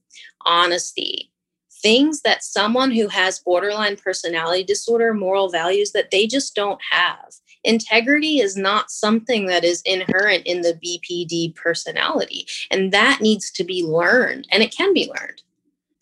honesty, 0.45 1.33
things 1.81 2.23
that 2.23 2.45
someone 2.45 2.91
who 2.91 3.09
has 3.09 3.41
borderline 3.41 3.97
personality 3.97 4.65
disorder, 4.65 5.13
moral 5.15 5.49
values 5.49 5.93
that 5.93 6.11
they 6.11 6.27
just 6.27 6.55
don't 6.55 6.81
have. 6.91 7.35
Integrity 7.65 8.41
is 8.41 8.57
not 8.57 8.91
something 8.91 9.47
that 9.47 9.65
is 9.65 9.83
inherent 9.83 10.47
in 10.47 10.63
the 10.63 10.79
BPD 10.83 11.55
personality, 11.55 12.47
and 12.71 12.93
that 12.93 13.21
needs 13.21 13.51
to 13.51 13.65
be 13.65 13.83
learned, 13.83 14.47
and 14.51 14.63
it 14.63 14.75
can 14.75 14.95
be 14.95 15.11
learned 15.19 15.43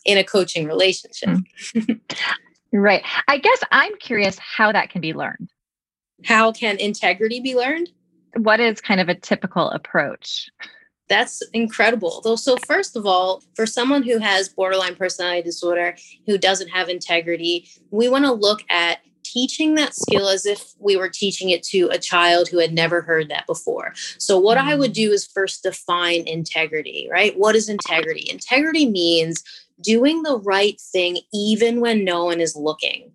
in 0.04 0.18
a 0.18 0.24
coaching 0.24 0.66
relationship. 0.66 1.30
Mm. 1.74 2.00
Right. 2.72 3.02
I 3.28 3.38
guess 3.38 3.62
I'm 3.72 3.96
curious 3.96 4.38
how 4.38 4.72
that 4.72 4.90
can 4.90 5.00
be 5.00 5.14
learned. 5.14 5.50
How 6.24 6.52
can 6.52 6.76
integrity 6.78 7.40
be 7.40 7.54
learned? 7.54 7.90
What 8.36 8.60
is 8.60 8.80
kind 8.80 9.00
of 9.00 9.08
a 9.08 9.14
typical 9.14 9.70
approach? 9.70 10.50
That's 11.08 11.42
incredible. 11.52 12.20
Though, 12.22 12.36
so 12.36 12.56
first 12.66 12.96
of 12.96 13.06
all, 13.06 13.42
for 13.54 13.66
someone 13.66 14.02
who 14.02 14.18
has 14.18 14.48
borderline 14.48 14.94
personality 14.94 15.42
disorder, 15.42 15.96
who 16.26 16.36
doesn't 16.38 16.68
have 16.68 16.88
integrity, 16.88 17.68
we 17.90 18.08
want 18.08 18.24
to 18.26 18.32
look 18.32 18.60
at 18.68 18.98
teaching 19.24 19.74
that 19.74 19.94
skill 19.94 20.28
as 20.28 20.46
if 20.46 20.74
we 20.78 20.96
were 20.96 21.08
teaching 21.08 21.50
it 21.50 21.62
to 21.62 21.88
a 21.90 21.98
child 21.98 22.48
who 22.48 22.58
had 22.58 22.72
never 22.72 23.02
heard 23.02 23.28
that 23.28 23.46
before. 23.46 23.92
So, 24.18 24.38
what 24.38 24.58
I 24.58 24.74
would 24.74 24.92
mm. 24.92 24.94
do 24.94 25.12
is 25.12 25.26
first 25.26 25.62
define 25.62 26.26
integrity, 26.26 27.08
right? 27.10 27.36
What 27.38 27.56
is 27.56 27.68
integrity? 27.68 28.28
Integrity 28.30 28.88
means 28.88 29.42
doing 29.80 30.22
the 30.22 30.38
right 30.38 30.80
thing 30.80 31.18
even 31.32 31.80
when 31.80 32.04
no 32.04 32.24
one 32.24 32.40
is 32.40 32.56
looking, 32.56 33.12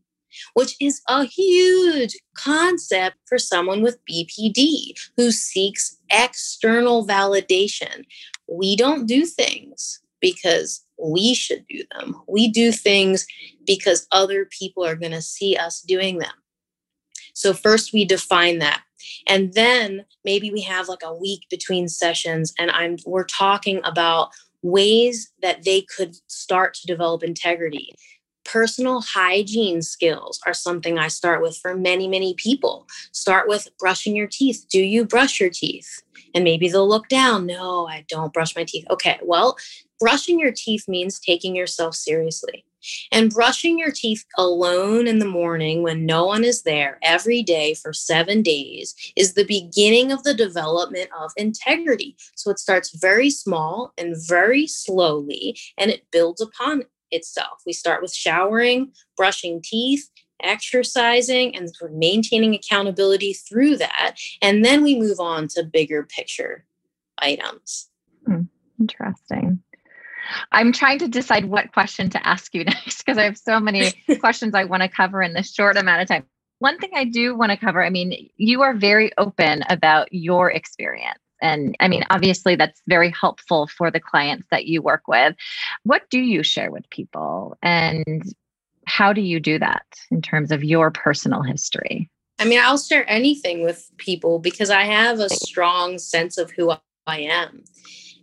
which 0.54 0.76
is 0.80 1.02
a 1.08 1.26
huge 1.26 2.16
concept 2.36 3.18
for 3.28 3.38
someone 3.38 3.82
with 3.82 4.00
BPD 4.10 4.94
who 5.18 5.32
seeks 5.32 5.98
external 6.10 7.06
validation. 7.06 8.04
We 8.48 8.76
don't 8.76 9.06
do 9.06 9.26
things 9.26 10.00
because 10.20 10.84
we 10.98 11.34
should 11.34 11.66
do 11.68 11.84
them. 11.92 12.22
We 12.28 12.48
do 12.48 12.72
things 12.72 13.26
because 13.66 14.08
other 14.12 14.46
people 14.46 14.86
are 14.86 14.96
going 14.96 15.12
to 15.12 15.22
see 15.22 15.58
us 15.58 15.82
doing 15.82 16.20
them. 16.20 16.34
So, 17.34 17.54
first 17.54 17.94
we 17.94 18.06
define 18.06 18.60
that. 18.60 18.84
And 19.28 19.54
then 19.54 20.06
maybe 20.24 20.52
we 20.52 20.62
have 20.62 20.88
like 20.88 21.04
a 21.04 21.16
week 21.16 21.42
between 21.50 21.88
sessions 21.88 22.54
and 22.58 22.72
I'm 22.72 22.98
we're 23.06 23.26
talking 23.26 23.82
about 23.84 24.30
ways 24.62 25.32
that 25.42 25.64
they 25.64 25.82
could 25.82 26.16
start 26.28 26.74
to 26.76 26.88
develop 26.88 27.22
integrity. 27.22 27.94
Personal 28.46 29.02
hygiene 29.02 29.82
skills 29.82 30.40
are 30.46 30.54
something 30.54 30.98
I 30.98 31.08
start 31.08 31.42
with 31.42 31.58
for 31.58 31.76
many, 31.76 32.08
many 32.08 32.34
people. 32.36 32.88
Start 33.12 33.48
with 33.48 33.70
brushing 33.80 34.16
your 34.16 34.28
teeth. 34.28 34.66
Do 34.70 34.82
you 34.82 35.06
brush 35.06 35.40
your 35.40 35.50
teeth? 35.50 36.02
And 36.36 36.44
maybe 36.44 36.70
they'll 36.70 36.88
look 36.88 37.08
down. 37.08 37.46
No, 37.46 37.88
I 37.88 38.06
don't 38.10 38.34
brush 38.34 38.56
my 38.56 38.64
teeth. 38.64 38.86
Okay, 38.90 39.20
well, 39.24 39.58
brushing 40.00 40.40
your 40.40 40.52
teeth 40.52 40.88
means 40.88 41.20
taking 41.20 41.56
yourself 41.56 41.96
seriously. 41.96 42.66
And 43.12 43.34
brushing 43.34 43.80
your 43.80 43.92
teeth 43.92 44.26
alone 44.38 45.08
in 45.08 45.20
the 45.20 45.26
morning 45.26 45.84
when 45.84 46.06
no 46.06 46.26
one 46.26 46.44
is 46.44 46.64
there 46.64 47.00
every 47.02 47.42
day 47.42 47.74
for 47.74 47.94
seven 47.94 48.42
days 48.42 48.94
is 49.16 49.34
the 49.34 49.46
beginning 49.46 50.12
of 50.12 50.24
the 50.24 50.34
development 50.34 51.10
of 51.18 51.32
integrity. 51.38 52.18
So 52.36 52.52
it 52.52 52.60
starts 52.60 52.98
very 52.98 53.30
small 53.30 53.94
and 53.98 54.16
very 54.28 54.68
slowly, 54.68 55.58
and 55.78 55.92
it 55.92 56.06
builds 56.12 56.42
upon 56.42 56.84
itself. 57.14 57.62
We 57.66 57.74
start 57.74 58.02
with 58.02 58.14
showering, 58.14 58.92
brushing 59.16 59.62
teeth, 59.64 60.10
exercising, 60.42 61.56
and 61.56 61.70
maintaining 61.92 62.54
accountability 62.54 63.34
through 63.34 63.78
that. 63.78 64.16
And 64.42 64.64
then 64.64 64.84
we 64.84 65.00
move 65.00 65.20
on 65.20 65.48
to 65.50 65.64
bigger 65.64 66.04
picture 66.04 66.66
items. 67.20 67.90
Hmm, 68.26 68.42
interesting. 68.80 69.64
I'm 70.52 70.72
trying 70.72 71.00
to 71.00 71.08
decide 71.08 71.46
what 71.46 71.72
question 71.74 72.10
to 72.12 72.28
ask 72.28 72.54
you 72.54 72.64
next 72.66 73.04
because 73.04 73.18
I 73.18 73.24
have 73.24 73.38
so 73.38 73.60
many 73.60 73.92
questions 74.20 74.54
I 74.54 74.66
want 74.66 74.84
to 74.84 74.90
cover 74.90 75.22
in 75.22 75.34
this 75.34 75.54
short 75.54 75.78
amount 75.78 76.02
of 76.02 76.08
time. 76.08 76.26
One 76.60 76.78
thing 76.78 76.92
I 76.96 77.04
do 77.06 77.36
want 77.36 77.52
to 77.52 77.58
cover 77.58 77.84
I 77.84 77.90
mean, 77.90 78.30
you 78.38 78.62
are 78.62 78.74
very 78.74 79.12
open 79.18 79.64
about 79.70 80.08
your 80.12 80.50
experience. 80.50 81.20
And 81.44 81.76
I 81.82 81.90
mean, 81.90 82.06
obviously, 82.10 82.56
that's 82.56 82.82
very 82.88 83.12
helpful 83.12 83.68
for 83.68 83.92
the 83.92 84.00
clients 84.00 84.48
that 84.50 84.66
you 84.66 84.82
work 84.82 85.08
with. 85.08 85.36
What 85.84 86.10
do 86.10 86.20
you 86.20 86.42
share 86.42 86.72
with 86.72 86.90
people? 86.90 87.58
And 87.62 88.24
how 88.88 89.12
do 89.12 89.22
you 89.22 89.40
do 89.40 89.60
that 89.60 89.86
in 90.10 90.22
terms 90.22 90.52
of 90.52 90.64
your 90.64 90.90
personal 90.90 91.42
history? 91.42 92.10
I 92.40 92.46
mean, 92.46 92.60
I'll 92.60 92.78
share 92.78 93.10
anything 93.10 93.64
with 93.64 93.92
people 93.98 94.40
because 94.40 94.70
I 94.70 94.84
have 94.84 95.20
a 95.20 95.30
strong 95.30 96.00
sense 96.00 96.38
of 96.38 96.52
who 96.52 96.74
I 97.06 97.20
am. 97.20 97.64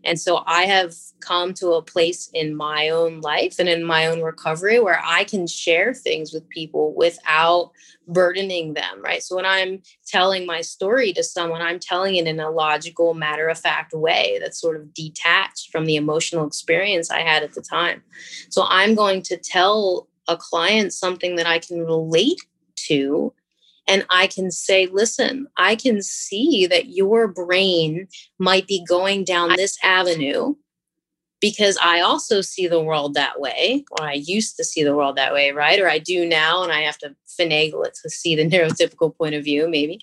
And 0.05 0.19
so 0.19 0.43
I 0.47 0.63
have 0.63 0.95
come 1.21 1.53
to 1.55 1.73
a 1.73 1.83
place 1.83 2.31
in 2.33 2.57
my 2.57 2.89
own 2.89 3.21
life 3.21 3.57
and 3.59 3.69
in 3.69 3.85
my 3.85 4.07
own 4.07 4.23
recovery 4.23 4.81
where 4.81 5.01
I 5.05 5.25
can 5.25 5.47
share 5.47 5.93
things 5.93 6.33
with 6.33 6.49
people 6.49 6.95
without 6.95 7.73
burdening 8.09 8.75
them, 8.75 9.03
right? 9.03 9.23
So 9.23 9.37
when 9.37 9.47
I'm 9.47 9.83
telling 10.07 10.47
my 10.47 10.63
story 10.63 11.13
to 11.13 11.23
someone, 11.23 11.63
I'm 11.63 11.79
telling 11.79 12.17
it 12.17 12.27
in 12.27 12.41
a 12.41 12.51
logical, 12.51 13.15
matter 13.15 13.49
of 13.49 13.59
fact 13.59 13.93
way 13.93 14.39
that's 14.41 14.61
sort 14.61 14.77
of 14.77 14.93
detached 14.95 15.71
from 15.71 15.85
the 15.85 15.97
emotional 15.97 16.47
experience 16.47 17.11
I 17.11 17.21
had 17.21 17.43
at 17.43 17.53
the 17.53 17.63
time. 17.63 18.03
So 18.49 18.65
I'm 18.69 18.95
going 18.95 19.23
to 19.23 19.37
tell 19.37 20.09
a 20.29 20.37
client 20.37 20.93
something 20.93 21.37
that 21.37 21.47
I 21.47 21.59
can 21.59 21.85
relate 21.85 22.41
to 22.87 23.33
and 23.91 24.07
I 24.09 24.29
can 24.29 24.53
say, 24.53 24.87
listen, 24.87 25.49
I 25.57 25.75
can 25.75 26.01
see 26.01 26.65
that 26.69 26.91
your 26.91 27.27
brain 27.27 28.07
might 28.39 28.69
be 28.69 28.85
going 28.89 29.25
down 29.25 29.57
this 29.57 29.77
avenue 29.83 30.55
because 31.41 31.77
I 31.83 32.01
also 32.01 32.41
see 32.41 32.69
the 32.69 32.81
world 32.81 33.15
that 33.15 33.41
way, 33.41 33.85
or 33.99 34.07
I 34.07 34.13
used 34.13 34.57
to 34.59 34.65
see 34.65 34.85
the 34.85 34.95
world 34.95 35.17
that 35.17 35.33
way, 35.33 35.51
right? 35.51 35.81
Or 35.81 35.89
I 35.89 35.99
do 35.99 36.25
now, 36.25 36.63
and 36.63 36.71
I 36.71 36.83
have 36.83 36.99
to 36.99 37.17
finagle 37.27 37.85
it 37.85 37.99
to 38.03 38.11
see 38.11 38.37
the 38.37 38.49
neurotypical 38.49 39.17
point 39.17 39.35
of 39.35 39.43
view, 39.43 39.69
maybe. 39.69 39.99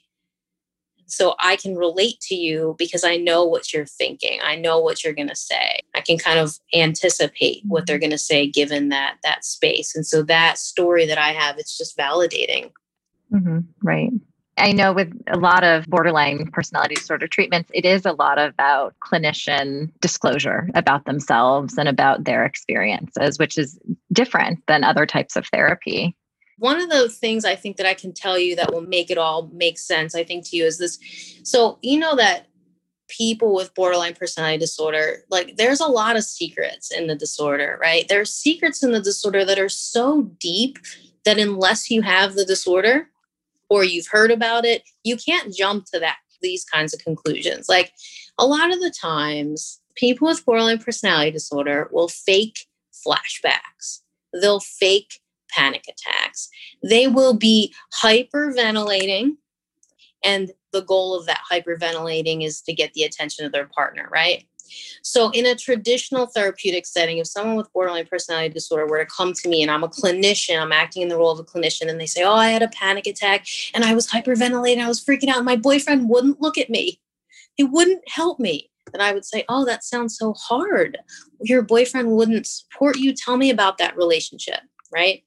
So 1.05 1.35
I 1.39 1.55
can 1.55 1.77
relate 1.77 2.19
to 2.23 2.35
you 2.35 2.75
because 2.77 3.05
I 3.05 3.15
know 3.15 3.45
what 3.45 3.71
you're 3.71 3.85
thinking. 3.85 4.41
I 4.43 4.57
know 4.57 4.79
what 4.79 5.01
you're 5.01 5.13
going 5.13 5.29
to 5.29 5.35
say. 5.35 5.79
I 5.95 6.01
can 6.01 6.17
kind 6.17 6.39
of 6.39 6.59
anticipate 6.73 7.61
what 7.65 7.87
they're 7.87 7.95
mm-hmm. 7.95 8.01
going 8.01 8.11
to 8.11 8.17
say 8.17 8.49
given 8.49 8.89
that 8.89 9.15
that 9.23 9.45
space. 9.45 9.95
And 9.95 10.05
so 10.05 10.23
that 10.23 10.57
story 10.57 11.05
that 11.05 11.17
I 11.17 11.31
have, 11.31 11.57
it's 11.57 11.77
just 11.77 11.97
validating. 11.97 12.71
Mm-hmm, 13.33 13.59
right. 13.83 14.11
I 14.57 14.71
know 14.71 14.91
with 14.91 15.13
a 15.27 15.37
lot 15.37 15.63
of 15.63 15.85
borderline 15.85 16.49
personality 16.51 16.95
disorder 16.95 17.27
treatments, 17.27 17.69
it 17.73 17.85
is 17.85 18.05
a 18.05 18.13
lot 18.13 18.39
about 18.39 18.95
clinician 18.99 19.91
disclosure 20.01 20.69
about 20.73 21.05
themselves 21.05 21.77
and 21.77 21.87
about 21.87 22.23
their 22.23 22.43
experiences, 22.43 23.37
which 23.37 23.57
is 23.57 23.77
different 24.11 24.63
than 24.67 24.83
other 24.83 25.05
types 25.05 25.35
of 25.35 25.45
therapy. 25.47 26.15
One 26.57 26.81
of 26.81 26.89
the 26.89 27.07
things 27.07 27.45
I 27.45 27.55
think 27.55 27.77
that 27.77 27.85
I 27.85 27.93
can 27.93 28.13
tell 28.13 28.39
you 28.39 28.55
that 28.55 28.73
will 28.73 28.81
make 28.81 29.11
it 29.11 29.19
all 29.19 29.47
make 29.53 29.77
sense, 29.77 30.15
I 30.15 30.23
think, 30.23 30.49
to 30.49 30.57
you 30.57 30.65
is 30.65 30.79
this. 30.79 30.97
So, 31.43 31.77
you 31.83 31.99
know, 31.99 32.15
that 32.15 32.47
people 33.09 33.53
with 33.53 33.75
borderline 33.75 34.15
personality 34.15 34.57
disorder, 34.57 35.23
like 35.29 35.55
there's 35.57 35.79
a 35.79 35.87
lot 35.87 36.15
of 36.15 36.23
secrets 36.23 36.91
in 36.91 37.05
the 37.05 37.15
disorder, 37.15 37.77
right? 37.79 38.07
There 38.07 38.21
are 38.21 38.25
secrets 38.25 38.81
in 38.81 38.91
the 38.91 39.01
disorder 39.01 39.45
that 39.45 39.59
are 39.59 39.69
so 39.69 40.23
deep 40.39 40.79
that 41.25 41.37
unless 41.37 41.91
you 41.91 42.01
have 42.01 42.33
the 42.33 42.43
disorder, 42.45 43.09
or 43.69 43.83
you've 43.83 44.07
heard 44.07 44.31
about 44.31 44.65
it, 44.65 44.83
you 45.03 45.17
can't 45.17 45.53
jump 45.53 45.85
to 45.93 45.99
that 45.99 46.17
these 46.41 46.63
kinds 46.63 46.93
of 46.93 46.99
conclusions. 46.99 47.67
Like 47.67 47.93
a 48.37 48.45
lot 48.45 48.71
of 48.71 48.79
the 48.79 48.91
times, 48.91 49.81
people 49.95 50.27
with 50.27 50.45
borderline 50.45 50.79
personality 50.79 51.31
disorder 51.31 51.89
will 51.91 52.07
fake 52.07 52.67
flashbacks. 52.93 54.01
They'll 54.33 54.59
fake 54.59 55.19
panic 55.49 55.85
attacks. 55.87 56.49
They 56.83 57.07
will 57.07 57.33
be 57.33 57.73
hyperventilating 58.03 59.37
and 60.23 60.51
the 60.73 60.81
goal 60.81 61.17
of 61.17 61.25
that 61.25 61.41
hyperventilating 61.49 62.43
is 62.43 62.61
to 62.61 62.73
get 62.73 62.93
the 62.93 63.03
attention 63.03 63.45
of 63.45 63.51
their 63.51 63.67
partner, 63.67 64.09
right? 64.11 64.45
So, 65.01 65.29
in 65.31 65.45
a 65.45 65.55
traditional 65.55 66.27
therapeutic 66.27 66.85
setting, 66.85 67.17
if 67.17 67.27
someone 67.27 67.55
with 67.55 67.71
borderline 67.73 68.05
personality 68.05 68.53
disorder 68.53 68.87
were 68.87 69.03
to 69.03 69.05
come 69.05 69.33
to 69.33 69.49
me 69.49 69.61
and 69.61 69.71
I'm 69.71 69.83
a 69.83 69.89
clinician, 69.89 70.61
I'm 70.61 70.71
acting 70.71 71.01
in 71.03 71.09
the 71.09 71.17
role 71.17 71.31
of 71.31 71.39
a 71.39 71.43
clinician, 71.43 71.89
and 71.89 71.99
they 71.99 72.05
say, 72.05 72.23
Oh, 72.23 72.33
I 72.33 72.49
had 72.49 72.63
a 72.63 72.69
panic 72.69 73.07
attack 73.07 73.45
and 73.73 73.83
I 73.83 73.93
was 73.93 74.07
hyperventilating, 74.07 74.81
I 74.81 74.87
was 74.87 75.03
freaking 75.03 75.29
out, 75.29 75.37
and 75.37 75.45
my 75.45 75.55
boyfriend 75.55 76.09
wouldn't 76.09 76.41
look 76.41 76.57
at 76.57 76.69
me, 76.69 76.99
he 77.55 77.63
wouldn't 77.63 78.03
help 78.09 78.39
me. 78.39 78.69
Then 78.91 79.01
I 79.01 79.13
would 79.13 79.25
say, 79.25 79.43
Oh, 79.49 79.65
that 79.65 79.83
sounds 79.83 80.17
so 80.17 80.33
hard. 80.33 80.97
Your 81.41 81.61
boyfriend 81.61 82.11
wouldn't 82.11 82.47
support 82.47 82.97
you. 82.97 83.13
Tell 83.13 83.37
me 83.37 83.49
about 83.49 83.77
that 83.77 83.97
relationship, 83.97 84.61
right? 84.91 85.23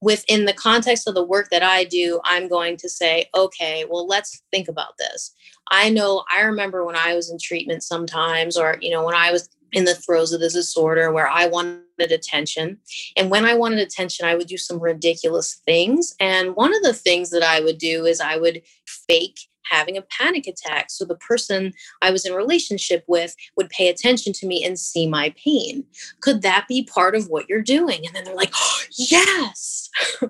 Within 0.00 0.44
the 0.44 0.52
context 0.52 1.08
of 1.08 1.14
the 1.14 1.24
work 1.24 1.48
that 1.50 1.62
I 1.62 1.84
do, 1.84 2.20
I'm 2.24 2.48
going 2.48 2.76
to 2.78 2.88
say, 2.88 3.26
okay, 3.34 3.84
well, 3.88 4.06
let's 4.06 4.42
think 4.50 4.68
about 4.68 4.96
this. 4.98 5.34
I 5.70 5.90
know 5.90 6.24
I 6.32 6.42
remember 6.42 6.84
when 6.84 6.96
I 6.96 7.14
was 7.14 7.30
in 7.30 7.38
treatment 7.38 7.82
sometimes, 7.82 8.56
or, 8.56 8.78
you 8.80 8.90
know, 8.90 9.04
when 9.04 9.14
I 9.14 9.32
was 9.32 9.48
in 9.72 9.84
the 9.84 9.94
throes 9.94 10.32
of 10.32 10.40
the 10.40 10.48
disorder 10.48 11.12
where 11.12 11.28
I 11.28 11.46
wanted 11.46 12.10
attention. 12.10 12.78
And 13.16 13.30
when 13.30 13.44
I 13.44 13.54
wanted 13.54 13.80
attention, 13.80 14.26
I 14.26 14.34
would 14.34 14.46
do 14.46 14.56
some 14.56 14.80
ridiculous 14.80 15.60
things. 15.66 16.14
And 16.20 16.56
one 16.56 16.74
of 16.74 16.82
the 16.82 16.94
things 16.94 17.30
that 17.30 17.42
I 17.42 17.60
would 17.60 17.78
do 17.78 18.06
is 18.06 18.20
I 18.20 18.36
would 18.36 18.62
fake 18.86 19.40
having 19.70 19.96
a 19.96 20.02
panic 20.02 20.46
attack 20.46 20.90
so 20.90 21.04
the 21.04 21.16
person 21.16 21.72
I 22.02 22.10
was 22.10 22.24
in 22.24 22.32
relationship 22.32 23.04
with 23.06 23.34
would 23.56 23.68
pay 23.70 23.88
attention 23.88 24.32
to 24.34 24.46
me 24.46 24.64
and 24.64 24.78
see 24.78 25.08
my 25.08 25.34
pain. 25.42 25.84
Could 26.20 26.42
that 26.42 26.66
be 26.68 26.82
part 26.82 27.14
of 27.14 27.28
what 27.28 27.48
you're 27.48 27.62
doing? 27.62 28.06
And 28.06 28.14
then 28.14 28.24
they're 28.24 28.34
like, 28.34 28.52
oh, 28.54 28.80
yes. 28.98 29.88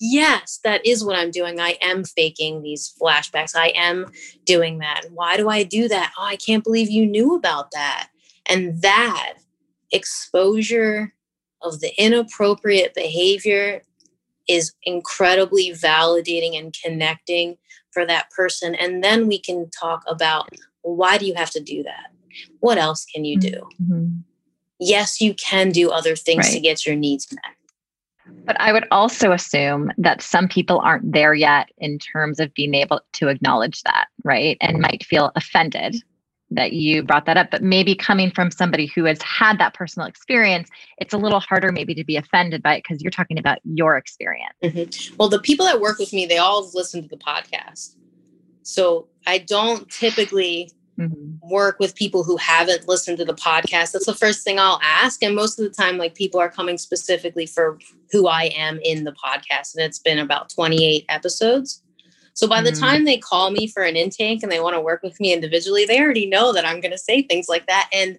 yes, 0.00 0.60
that 0.64 0.84
is 0.84 1.04
what 1.04 1.16
I'm 1.16 1.30
doing. 1.30 1.60
I 1.60 1.78
am 1.80 2.04
faking 2.04 2.62
these 2.62 2.94
flashbacks. 3.00 3.56
I 3.56 3.68
am 3.74 4.06
doing 4.44 4.78
that. 4.78 5.02
Why 5.10 5.36
do 5.36 5.48
I 5.48 5.62
do 5.62 5.88
that? 5.88 6.12
Oh, 6.18 6.24
I 6.24 6.36
can't 6.36 6.64
believe 6.64 6.90
you 6.90 7.06
knew 7.06 7.34
about 7.34 7.70
that. 7.72 8.08
And 8.46 8.82
that 8.82 9.34
exposure 9.92 11.14
of 11.62 11.80
the 11.80 11.92
inappropriate 11.96 12.94
behavior 12.94 13.82
is 14.48 14.72
incredibly 14.82 15.70
validating 15.70 16.58
and 16.58 16.74
connecting 16.82 17.56
for 17.92 18.04
that 18.06 18.30
person. 18.30 18.74
And 18.74 19.02
then 19.02 19.28
we 19.28 19.38
can 19.38 19.70
talk 19.70 20.02
about 20.06 20.48
well, 20.82 20.96
why 20.96 21.18
do 21.18 21.26
you 21.26 21.34
have 21.34 21.50
to 21.50 21.60
do 21.60 21.82
that? 21.82 22.12
What 22.60 22.78
else 22.78 23.06
can 23.06 23.24
you 23.24 23.38
do? 23.38 23.68
Mm-hmm. 23.82 24.08
Yes, 24.80 25.20
you 25.20 25.34
can 25.34 25.70
do 25.70 25.90
other 25.90 26.16
things 26.16 26.46
right. 26.46 26.52
to 26.52 26.60
get 26.60 26.84
your 26.84 26.96
needs 26.96 27.32
met. 27.32 27.54
But 28.44 28.60
I 28.60 28.72
would 28.72 28.86
also 28.90 29.32
assume 29.32 29.90
that 29.98 30.22
some 30.22 30.48
people 30.48 30.80
aren't 30.80 31.12
there 31.12 31.34
yet 31.34 31.68
in 31.78 31.98
terms 31.98 32.40
of 32.40 32.52
being 32.54 32.74
able 32.74 33.00
to 33.14 33.28
acknowledge 33.28 33.82
that, 33.82 34.06
right? 34.24 34.56
And 34.60 34.80
might 34.80 35.04
feel 35.04 35.30
offended 35.36 35.96
that 36.54 36.72
you 36.72 37.02
brought 37.02 37.26
that 37.26 37.36
up. 37.36 37.50
But 37.50 37.62
maybe 37.62 37.94
coming 37.94 38.30
from 38.30 38.50
somebody 38.50 38.86
who 38.86 39.04
has 39.04 39.20
had 39.22 39.58
that 39.58 39.74
personal 39.74 40.08
experience, 40.08 40.68
it's 40.98 41.14
a 41.14 41.18
little 41.18 41.40
harder 41.40 41.72
maybe 41.72 41.94
to 41.94 42.04
be 42.04 42.16
offended 42.16 42.62
by 42.62 42.76
it 42.76 42.84
because 42.84 43.02
you're 43.02 43.10
talking 43.10 43.38
about 43.38 43.58
your 43.64 43.96
experience. 43.96 44.54
Mm-hmm. 44.62 45.16
Well, 45.16 45.28
the 45.28 45.40
people 45.40 45.66
that 45.66 45.80
work 45.80 45.98
with 45.98 46.12
me, 46.12 46.26
they 46.26 46.38
all 46.38 46.70
listen 46.74 47.02
to 47.02 47.08
the 47.08 47.16
podcast. 47.16 47.96
So 48.62 49.08
I 49.26 49.38
don't 49.38 49.88
typically 49.90 50.70
mm-hmm. 50.98 51.48
work 51.48 51.78
with 51.78 51.94
people 51.94 52.24
who 52.24 52.36
haven't 52.36 52.88
listened 52.88 53.18
to 53.18 53.24
the 53.24 53.34
podcast. 53.34 53.92
That's 53.92 54.06
the 54.06 54.14
first 54.14 54.44
thing 54.44 54.58
I'll 54.58 54.80
ask. 54.82 55.22
And 55.22 55.34
most 55.34 55.58
of 55.58 55.64
the 55.64 55.70
time, 55.70 55.98
like 55.98 56.14
people 56.14 56.40
are 56.40 56.50
coming 56.50 56.78
specifically 56.78 57.46
for 57.46 57.78
who 58.10 58.26
I 58.26 58.44
am 58.56 58.78
in 58.82 59.04
the 59.04 59.12
podcast. 59.12 59.74
And 59.74 59.84
it's 59.84 59.98
been 59.98 60.18
about 60.18 60.50
28 60.50 61.04
episodes. 61.08 61.82
So 62.34 62.46
by 62.48 62.60
the 62.60 62.70
mm-hmm. 62.70 62.84
time 62.84 63.04
they 63.04 63.16
call 63.16 63.50
me 63.50 63.66
for 63.66 63.82
an 63.82 63.96
intake 63.96 64.42
and 64.42 64.50
they 64.50 64.60
want 64.60 64.74
to 64.74 64.80
work 64.80 65.02
with 65.02 65.18
me 65.20 65.32
individually, 65.32 65.84
they 65.84 66.00
already 66.00 66.26
know 66.26 66.52
that 66.52 66.66
I'm 66.66 66.80
going 66.80 66.92
to 66.92 66.98
say 66.98 67.22
things 67.22 67.48
like 67.48 67.66
that. 67.66 67.88
And 67.92 68.18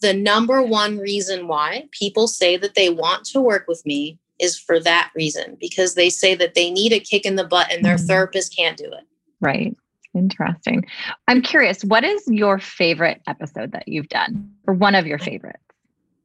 the 0.00 0.14
number 0.14 0.62
one 0.62 0.98
reason 0.98 1.46
why 1.46 1.88
people 1.92 2.26
say 2.26 2.56
that 2.56 2.74
they 2.74 2.88
want 2.88 3.24
to 3.26 3.40
work 3.40 3.66
with 3.68 3.84
me 3.86 4.18
is 4.40 4.58
for 4.58 4.80
that 4.80 5.10
reason 5.14 5.56
because 5.60 5.94
they 5.94 6.10
say 6.10 6.34
that 6.34 6.54
they 6.54 6.70
need 6.70 6.92
a 6.92 6.98
kick 6.98 7.24
in 7.24 7.36
the 7.36 7.46
butt 7.46 7.70
and 7.70 7.84
their 7.84 7.96
mm-hmm. 7.96 8.06
therapist 8.06 8.56
can't 8.56 8.76
do 8.76 8.86
it. 8.86 9.04
Right. 9.40 9.76
Interesting. 10.14 10.84
I'm 11.28 11.40
curious, 11.40 11.84
what 11.84 12.04
is 12.04 12.26
your 12.26 12.58
favorite 12.58 13.22
episode 13.26 13.72
that 13.72 13.88
you've 13.88 14.08
done, 14.08 14.50
or 14.66 14.74
one 14.74 14.94
of 14.94 15.06
your 15.06 15.18
favorites? 15.18 15.62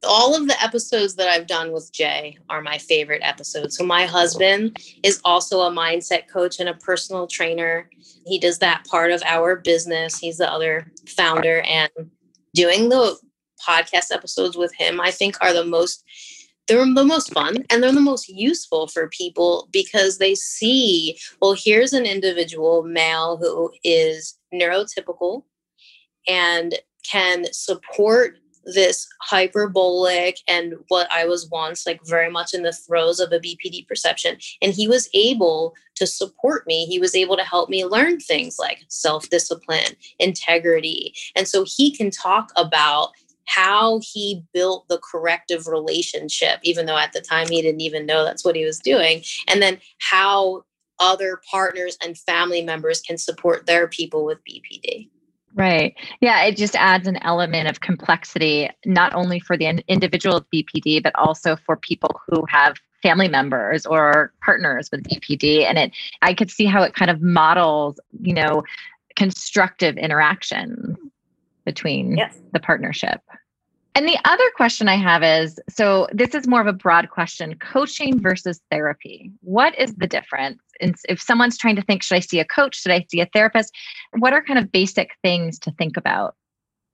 All 0.04 0.36
of 0.36 0.46
the 0.46 0.62
episodes 0.62 1.16
that 1.16 1.28
I've 1.28 1.46
done 1.46 1.72
with 1.72 1.92
Jay 1.92 2.38
are 2.48 2.62
my 2.62 2.78
favorite 2.78 3.22
episodes. 3.24 3.76
So, 3.76 3.84
my 3.84 4.06
husband 4.06 4.78
is 5.02 5.20
also 5.24 5.60
a 5.62 5.70
mindset 5.70 6.28
coach 6.28 6.60
and 6.60 6.68
a 6.68 6.74
personal 6.74 7.26
trainer. 7.26 7.90
He 8.24 8.38
does 8.38 8.58
that 8.60 8.84
part 8.86 9.10
of 9.10 9.22
our 9.24 9.56
business. 9.56 10.18
He's 10.18 10.38
the 10.38 10.50
other 10.50 10.92
founder, 11.08 11.60
and 11.62 11.90
doing 12.54 12.88
the 12.88 13.16
podcast 13.66 14.12
episodes 14.12 14.56
with 14.56 14.72
him, 14.74 15.00
I 15.00 15.10
think, 15.10 15.36
are 15.40 15.52
the 15.52 15.64
most 15.64 16.04
they're 16.68 16.84
the 16.84 17.04
most 17.04 17.32
fun 17.32 17.64
and 17.70 17.82
they're 17.82 17.92
the 17.92 18.00
most 18.00 18.28
useful 18.28 18.86
for 18.88 19.08
people 19.08 19.68
because 19.72 20.18
they 20.18 20.34
see 20.34 21.18
well 21.40 21.54
here's 21.54 21.94
an 21.94 22.04
individual 22.04 22.82
male 22.82 23.38
who 23.38 23.72
is 23.82 24.38
neurotypical 24.52 25.44
and 26.28 26.74
can 27.10 27.46
support 27.52 28.36
this 28.64 29.08
hyperbolic 29.22 30.38
and 30.46 30.74
what 30.88 31.10
I 31.12 31.24
was 31.24 31.48
once 31.50 31.86
like 31.86 32.00
very 32.04 32.30
much 32.30 32.54
in 32.54 32.62
the 32.62 32.72
throes 32.72 33.20
of 33.20 33.32
a 33.32 33.38
BPD 33.38 33.86
perception. 33.86 34.38
And 34.62 34.72
he 34.72 34.88
was 34.88 35.08
able 35.14 35.74
to 35.96 36.06
support 36.06 36.66
me. 36.66 36.86
He 36.86 36.98
was 36.98 37.14
able 37.14 37.36
to 37.36 37.44
help 37.44 37.68
me 37.68 37.84
learn 37.84 38.20
things 38.20 38.58
like 38.58 38.84
self 38.88 39.28
discipline, 39.30 39.94
integrity. 40.18 41.14
And 41.36 41.48
so 41.48 41.64
he 41.66 41.94
can 41.94 42.10
talk 42.10 42.52
about 42.56 43.10
how 43.46 44.00
he 44.02 44.44
built 44.52 44.86
the 44.88 44.98
corrective 44.98 45.66
relationship, 45.66 46.60
even 46.62 46.84
though 46.84 46.98
at 46.98 47.14
the 47.14 47.20
time 47.20 47.48
he 47.48 47.62
didn't 47.62 47.80
even 47.80 48.04
know 48.04 48.22
that's 48.22 48.44
what 48.44 48.56
he 48.56 48.64
was 48.64 48.78
doing. 48.78 49.22
And 49.48 49.62
then 49.62 49.80
how 50.00 50.64
other 51.00 51.40
partners 51.50 51.96
and 52.02 52.18
family 52.18 52.62
members 52.62 53.00
can 53.00 53.16
support 53.16 53.66
their 53.66 53.88
people 53.88 54.24
with 54.24 54.38
BPD. 54.44 55.08
Right. 55.58 55.96
Yeah, 56.20 56.44
it 56.44 56.56
just 56.56 56.76
adds 56.76 57.08
an 57.08 57.18
element 57.22 57.68
of 57.68 57.80
complexity, 57.80 58.70
not 58.86 59.12
only 59.12 59.40
for 59.40 59.56
the 59.56 59.82
individual 59.88 60.36
with 60.36 60.50
BPD, 60.50 61.02
but 61.02 61.12
also 61.16 61.56
for 61.56 61.76
people 61.76 62.20
who 62.28 62.46
have 62.48 62.76
family 63.02 63.26
members 63.26 63.84
or 63.84 64.32
partners 64.40 64.88
with 64.92 65.02
BPD. 65.02 65.64
And 65.64 65.76
it, 65.76 65.92
I 66.22 66.32
could 66.32 66.52
see 66.52 66.64
how 66.64 66.82
it 66.84 66.94
kind 66.94 67.10
of 67.10 67.20
models, 67.20 67.98
you 68.20 68.34
know, 68.34 68.62
constructive 69.16 69.96
interaction 69.96 70.96
between 71.64 72.16
yes. 72.16 72.38
the 72.52 72.60
partnership. 72.60 73.20
And 73.98 74.06
the 74.06 74.18
other 74.24 74.48
question 74.54 74.86
I 74.86 74.94
have 74.94 75.24
is 75.24 75.58
so 75.68 76.06
this 76.12 76.32
is 76.32 76.46
more 76.46 76.60
of 76.60 76.68
a 76.68 76.72
broad 76.72 77.10
question 77.10 77.58
coaching 77.58 78.20
versus 78.20 78.60
therapy. 78.70 79.32
What 79.40 79.76
is 79.76 79.92
the 79.96 80.06
difference? 80.06 80.62
And 80.80 80.94
if 81.08 81.20
someone's 81.20 81.58
trying 81.58 81.74
to 81.74 81.82
think, 81.82 82.04
should 82.04 82.14
I 82.14 82.20
see 82.20 82.38
a 82.38 82.44
coach? 82.44 82.80
Should 82.80 82.92
I 82.92 83.04
see 83.10 83.20
a 83.20 83.26
therapist? 83.34 83.74
What 84.16 84.32
are 84.32 84.40
kind 84.40 84.56
of 84.56 84.70
basic 84.70 85.16
things 85.24 85.58
to 85.58 85.72
think 85.72 85.96
about? 85.96 86.36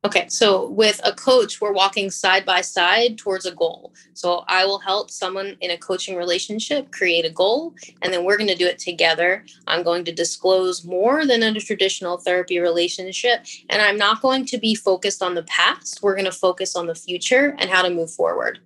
Okay, 0.04 0.26
so 0.28 0.68
with 0.68 1.00
a 1.02 1.14
coach, 1.14 1.62
we're 1.62 1.72
walking 1.72 2.10
side 2.10 2.44
by 2.44 2.60
side 2.60 3.16
towards 3.16 3.46
a 3.46 3.54
goal. 3.54 3.94
So 4.12 4.44
I 4.48 4.66
will 4.66 4.78
help 4.78 5.10
someone 5.10 5.56
in 5.62 5.70
a 5.70 5.78
coaching 5.78 6.14
relationship 6.14 6.92
create 6.92 7.24
a 7.24 7.30
goal, 7.30 7.74
and 8.02 8.12
then 8.12 8.22
we're 8.22 8.36
going 8.36 8.50
to 8.50 8.54
do 8.54 8.66
it 8.66 8.78
together. 8.78 9.46
I'm 9.66 9.82
going 9.82 10.04
to 10.04 10.12
disclose 10.12 10.84
more 10.84 11.24
than 11.24 11.42
in 11.42 11.56
a 11.56 11.60
traditional 11.60 12.18
therapy 12.18 12.58
relationship, 12.58 13.46
and 13.70 13.80
I'm 13.80 13.96
not 13.96 14.20
going 14.20 14.44
to 14.46 14.58
be 14.58 14.74
focused 14.74 15.22
on 15.22 15.34
the 15.34 15.44
past. 15.44 16.00
We're 16.02 16.16
going 16.16 16.26
to 16.26 16.32
focus 16.32 16.76
on 16.76 16.86
the 16.86 16.94
future 16.94 17.56
and 17.58 17.70
how 17.70 17.80
to 17.80 17.88
move 17.88 18.10
forward. 18.10 18.58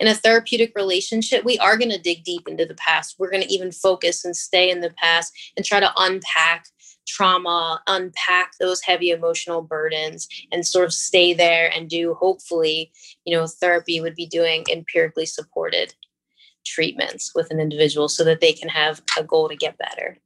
In 0.00 0.08
a 0.08 0.14
therapeutic 0.14 0.72
relationship, 0.74 1.44
we 1.44 1.58
are 1.58 1.76
going 1.76 1.90
to 1.90 2.00
dig 2.00 2.24
deep 2.24 2.48
into 2.48 2.64
the 2.64 2.74
past. 2.76 3.16
We're 3.18 3.30
going 3.30 3.42
to 3.42 3.52
even 3.52 3.70
focus 3.70 4.24
and 4.24 4.34
stay 4.34 4.70
in 4.70 4.80
the 4.80 4.94
past 4.96 5.30
and 5.58 5.66
try 5.66 5.80
to 5.80 5.92
unpack 5.98 6.66
trauma, 7.06 7.80
unpack 7.86 8.52
those 8.58 8.82
heavy 8.82 9.10
emotional 9.10 9.62
burdens, 9.62 10.28
and 10.52 10.66
sort 10.66 10.84
of 10.84 10.92
stay 10.92 11.32
there 11.32 11.70
and 11.72 11.88
do 11.88 12.14
hopefully, 12.14 12.92
you 13.24 13.36
know, 13.36 13.46
therapy 13.46 14.00
would 14.00 14.14
be 14.14 14.26
doing 14.26 14.64
empirically 14.70 15.26
supported 15.26 15.94
treatments 16.64 17.32
with 17.34 17.50
an 17.50 17.60
individual 17.60 18.08
so 18.08 18.24
that 18.24 18.40
they 18.40 18.52
can 18.52 18.68
have 18.68 19.00
a 19.18 19.22
goal 19.22 19.48
to 19.48 19.56
get 19.56 19.78
better. 19.78 20.18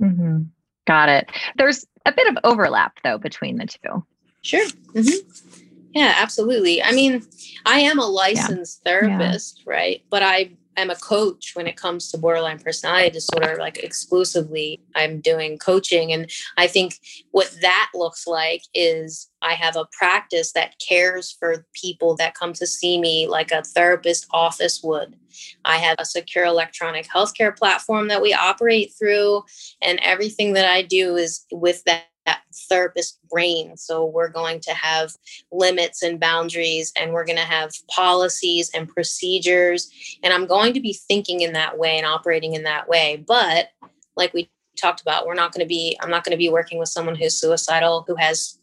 Mm-hmm. 0.00 0.42
Got 0.86 1.08
it. 1.08 1.30
There's 1.56 1.86
a 2.06 2.12
bit 2.12 2.26
of 2.26 2.36
overlap 2.44 2.98
though 3.04 3.18
between 3.18 3.58
the 3.58 3.66
two. 3.66 4.04
Sure. 4.42 4.66
Mm-hmm. 4.94 5.60
Yeah, 5.92 6.14
absolutely. 6.16 6.82
I 6.82 6.92
mean, 6.92 7.22
I 7.66 7.80
am 7.80 7.98
a 7.98 8.06
licensed 8.06 8.82
yeah. 8.84 8.90
therapist, 8.90 9.62
yeah. 9.66 9.72
right? 9.72 10.02
But 10.08 10.22
I 10.22 10.52
am 10.80 10.90
a 10.90 10.96
coach 10.96 11.52
when 11.54 11.66
it 11.66 11.76
comes 11.76 12.10
to 12.10 12.18
borderline 12.18 12.58
personality 12.58 13.10
disorder 13.10 13.56
like 13.58 13.78
exclusively 13.78 14.80
i'm 14.94 15.20
doing 15.20 15.58
coaching. 15.58 16.12
And 16.12 16.30
i 16.56 16.66
think 16.66 16.98
what 17.30 17.54
that 17.62 17.90
looks 17.94 18.26
like 18.26 18.62
is 18.74 19.28
i 19.42 19.54
have 19.54 19.76
a 19.76 19.88
practice 19.92 20.52
that 20.52 20.74
cares 20.86 21.30
for 21.30 21.66
people 21.74 22.16
that 22.16 22.34
come 22.34 22.52
to 22.54 22.66
see 22.66 23.00
me 23.00 23.26
like 23.28 23.52
a 23.52 23.62
therapist 23.62 24.26
office 24.32 24.82
would. 24.82 25.16
I 25.64 25.76
have 25.76 25.96
a 25.98 26.04
secure 26.04 26.44
electronic 26.44 27.06
healthcare 27.08 27.56
platform 27.56 28.08
that 28.08 28.22
we 28.22 28.34
operate 28.34 28.92
through 28.98 29.44
and 29.82 30.00
everything 30.02 30.52
that 30.54 30.70
i 30.70 30.82
do 30.82 31.16
is 31.16 31.46
with 31.52 31.84
that 31.84 32.09
that 32.26 32.42
therapist 32.68 33.18
brain. 33.30 33.76
So 33.76 34.04
we're 34.04 34.28
going 34.28 34.60
to 34.60 34.72
have 34.72 35.12
limits 35.52 36.02
and 36.02 36.20
boundaries, 36.20 36.92
and 36.98 37.12
we're 37.12 37.24
going 37.24 37.38
to 37.38 37.44
have 37.44 37.72
policies 37.88 38.70
and 38.74 38.88
procedures. 38.88 39.90
And 40.22 40.32
I'm 40.32 40.46
going 40.46 40.74
to 40.74 40.80
be 40.80 40.92
thinking 40.92 41.40
in 41.40 41.52
that 41.54 41.78
way 41.78 41.96
and 41.96 42.06
operating 42.06 42.54
in 42.54 42.64
that 42.64 42.88
way. 42.88 43.24
But 43.26 43.68
like 44.16 44.34
we 44.34 44.50
talked 44.76 45.00
about, 45.00 45.26
we're 45.26 45.34
not 45.34 45.52
going 45.52 45.64
to 45.64 45.68
be, 45.68 45.98
I'm 46.00 46.10
not 46.10 46.24
going 46.24 46.32
to 46.32 46.38
be 46.38 46.50
working 46.50 46.78
with 46.78 46.88
someone 46.88 47.14
who's 47.14 47.40
suicidal, 47.40 48.04
who 48.06 48.16
has 48.16 48.58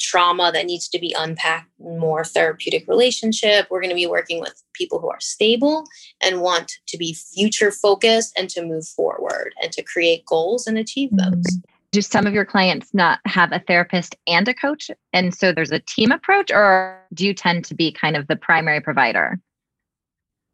trauma 0.00 0.50
that 0.52 0.66
needs 0.66 0.88
to 0.88 0.98
be 0.98 1.14
unpacked 1.16 1.70
more 1.78 2.24
therapeutic 2.24 2.84
relationship 2.88 3.64
we're 3.70 3.80
going 3.80 3.90
to 3.90 3.94
be 3.94 4.08
working 4.08 4.40
with 4.40 4.60
people 4.72 4.98
who 4.98 5.08
are 5.08 5.20
stable 5.20 5.84
and 6.20 6.40
want 6.40 6.72
to 6.88 6.98
be 6.98 7.14
future 7.14 7.70
focused 7.70 8.32
and 8.36 8.50
to 8.50 8.64
move 8.64 8.84
forward 8.84 9.54
and 9.62 9.70
to 9.70 9.84
create 9.84 10.26
goals 10.26 10.66
and 10.66 10.78
achieve 10.78 11.10
those 11.12 11.30
mm-hmm 11.30 11.73
do 11.94 12.02
some 12.02 12.26
of 12.26 12.34
your 12.34 12.44
clients 12.44 12.92
not 12.92 13.20
have 13.24 13.52
a 13.52 13.60
therapist 13.60 14.16
and 14.26 14.48
a 14.48 14.54
coach 14.54 14.90
and 15.12 15.34
so 15.34 15.52
there's 15.52 15.72
a 15.72 15.78
team 15.78 16.10
approach 16.10 16.50
or 16.50 17.00
do 17.14 17.26
you 17.26 17.32
tend 17.32 17.64
to 17.64 17.74
be 17.74 17.92
kind 17.92 18.16
of 18.16 18.26
the 18.26 18.36
primary 18.36 18.80
provider 18.80 19.38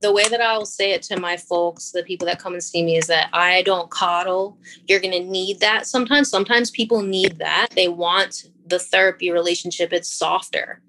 the 0.00 0.12
way 0.12 0.26
that 0.28 0.40
I'll 0.40 0.64
say 0.64 0.92
it 0.92 1.02
to 1.04 1.20
my 1.20 1.36
folks, 1.36 1.90
the 1.90 2.02
people 2.02 2.26
that 2.26 2.38
come 2.38 2.54
and 2.54 2.64
see 2.64 2.82
me, 2.82 2.96
is 2.96 3.06
that 3.08 3.28
I 3.34 3.60
don't 3.62 3.90
coddle. 3.90 4.56
You're 4.88 5.00
going 5.00 5.12
to 5.12 5.30
need 5.30 5.60
that 5.60 5.86
sometimes. 5.86 6.30
Sometimes 6.30 6.70
people 6.70 7.02
need 7.02 7.38
that. 7.38 7.68
They 7.76 7.88
want 7.88 8.44
the 8.66 8.78
therapy 8.78 9.30
relationship. 9.30 9.92
It's 9.92 10.10
softer. 10.10 10.80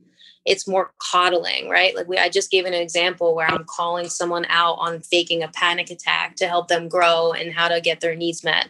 It's 0.46 0.66
more 0.66 0.94
coddling, 0.98 1.68
right? 1.70 1.94
Like 1.94 2.08
we, 2.08 2.18
I 2.18 2.30
just 2.30 2.52
gave 2.52 2.66
an 2.66 2.74
example 2.74 3.36
where 3.36 3.48
I'm 3.48 3.66
calling 3.66 4.08
someone 4.08 4.46
out 4.48 4.76
on 4.76 5.02
faking 5.02 5.44
a 5.44 5.50
panic 5.50 5.92
attack 5.92 6.38
to 6.38 6.48
help 6.48 6.70
them 6.70 6.88
grow 6.88 7.34
and 7.34 7.52
how 7.52 7.68
to 7.68 7.82
get 7.82 8.00
their 8.00 8.16
needs 8.16 8.46
met. 8.46 8.70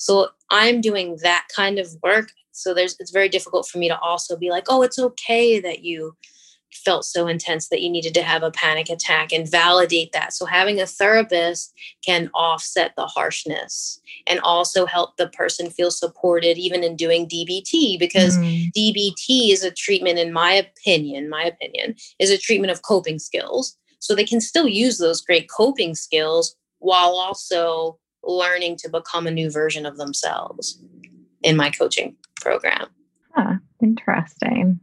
So 0.00 0.28
I'm 0.50 0.80
doing 0.80 1.18
that 1.22 1.46
kind 1.54 1.78
of 1.78 1.94
work. 2.02 2.32
So 2.52 2.72
there's 2.72 2.96
it's 2.98 3.10
very 3.10 3.28
difficult 3.28 3.68
for 3.68 3.76
me 3.76 3.88
to 3.88 3.98
also 4.00 4.34
be 4.34 4.50
like, 4.50 4.64
oh, 4.70 4.82
it's 4.82 4.98
okay 4.98 5.60
that 5.60 5.84
you 5.84 6.16
felt 6.72 7.04
so 7.04 7.26
intense 7.26 7.68
that 7.68 7.82
you 7.82 7.90
needed 7.90 8.14
to 8.14 8.22
have 8.22 8.42
a 8.42 8.50
panic 8.50 8.88
attack 8.88 9.30
and 9.30 9.50
validate 9.50 10.12
that. 10.12 10.32
So 10.32 10.46
having 10.46 10.80
a 10.80 10.86
therapist 10.86 11.74
can 12.04 12.30
offset 12.32 12.92
the 12.96 13.06
harshness 13.06 14.00
and 14.26 14.40
also 14.40 14.86
help 14.86 15.16
the 15.16 15.28
person 15.28 15.68
feel 15.68 15.90
supported 15.90 16.56
even 16.56 16.82
in 16.82 16.96
doing 16.96 17.28
DBT 17.28 17.98
because 17.98 18.38
mm. 18.38 18.70
DBT 18.72 19.52
is 19.52 19.64
a 19.64 19.70
treatment 19.70 20.18
in 20.18 20.32
my 20.32 20.52
opinion, 20.52 21.28
my 21.28 21.42
opinion 21.42 21.94
is 22.18 22.30
a 22.30 22.38
treatment 22.38 22.70
of 22.70 22.82
coping 22.82 23.18
skills. 23.18 23.76
So 23.98 24.14
they 24.14 24.24
can 24.24 24.40
still 24.40 24.66
use 24.66 24.96
those 24.96 25.20
great 25.20 25.50
coping 25.50 25.94
skills 25.94 26.56
while 26.78 27.16
also 27.16 27.98
learning 28.22 28.76
to 28.76 28.88
become 28.88 29.26
a 29.26 29.30
new 29.30 29.50
version 29.50 29.86
of 29.86 29.96
themselves 29.96 30.80
in 31.42 31.56
my 31.56 31.70
coaching 31.70 32.16
program. 32.40 32.86
Huh, 33.34 33.56
interesting. 33.82 34.80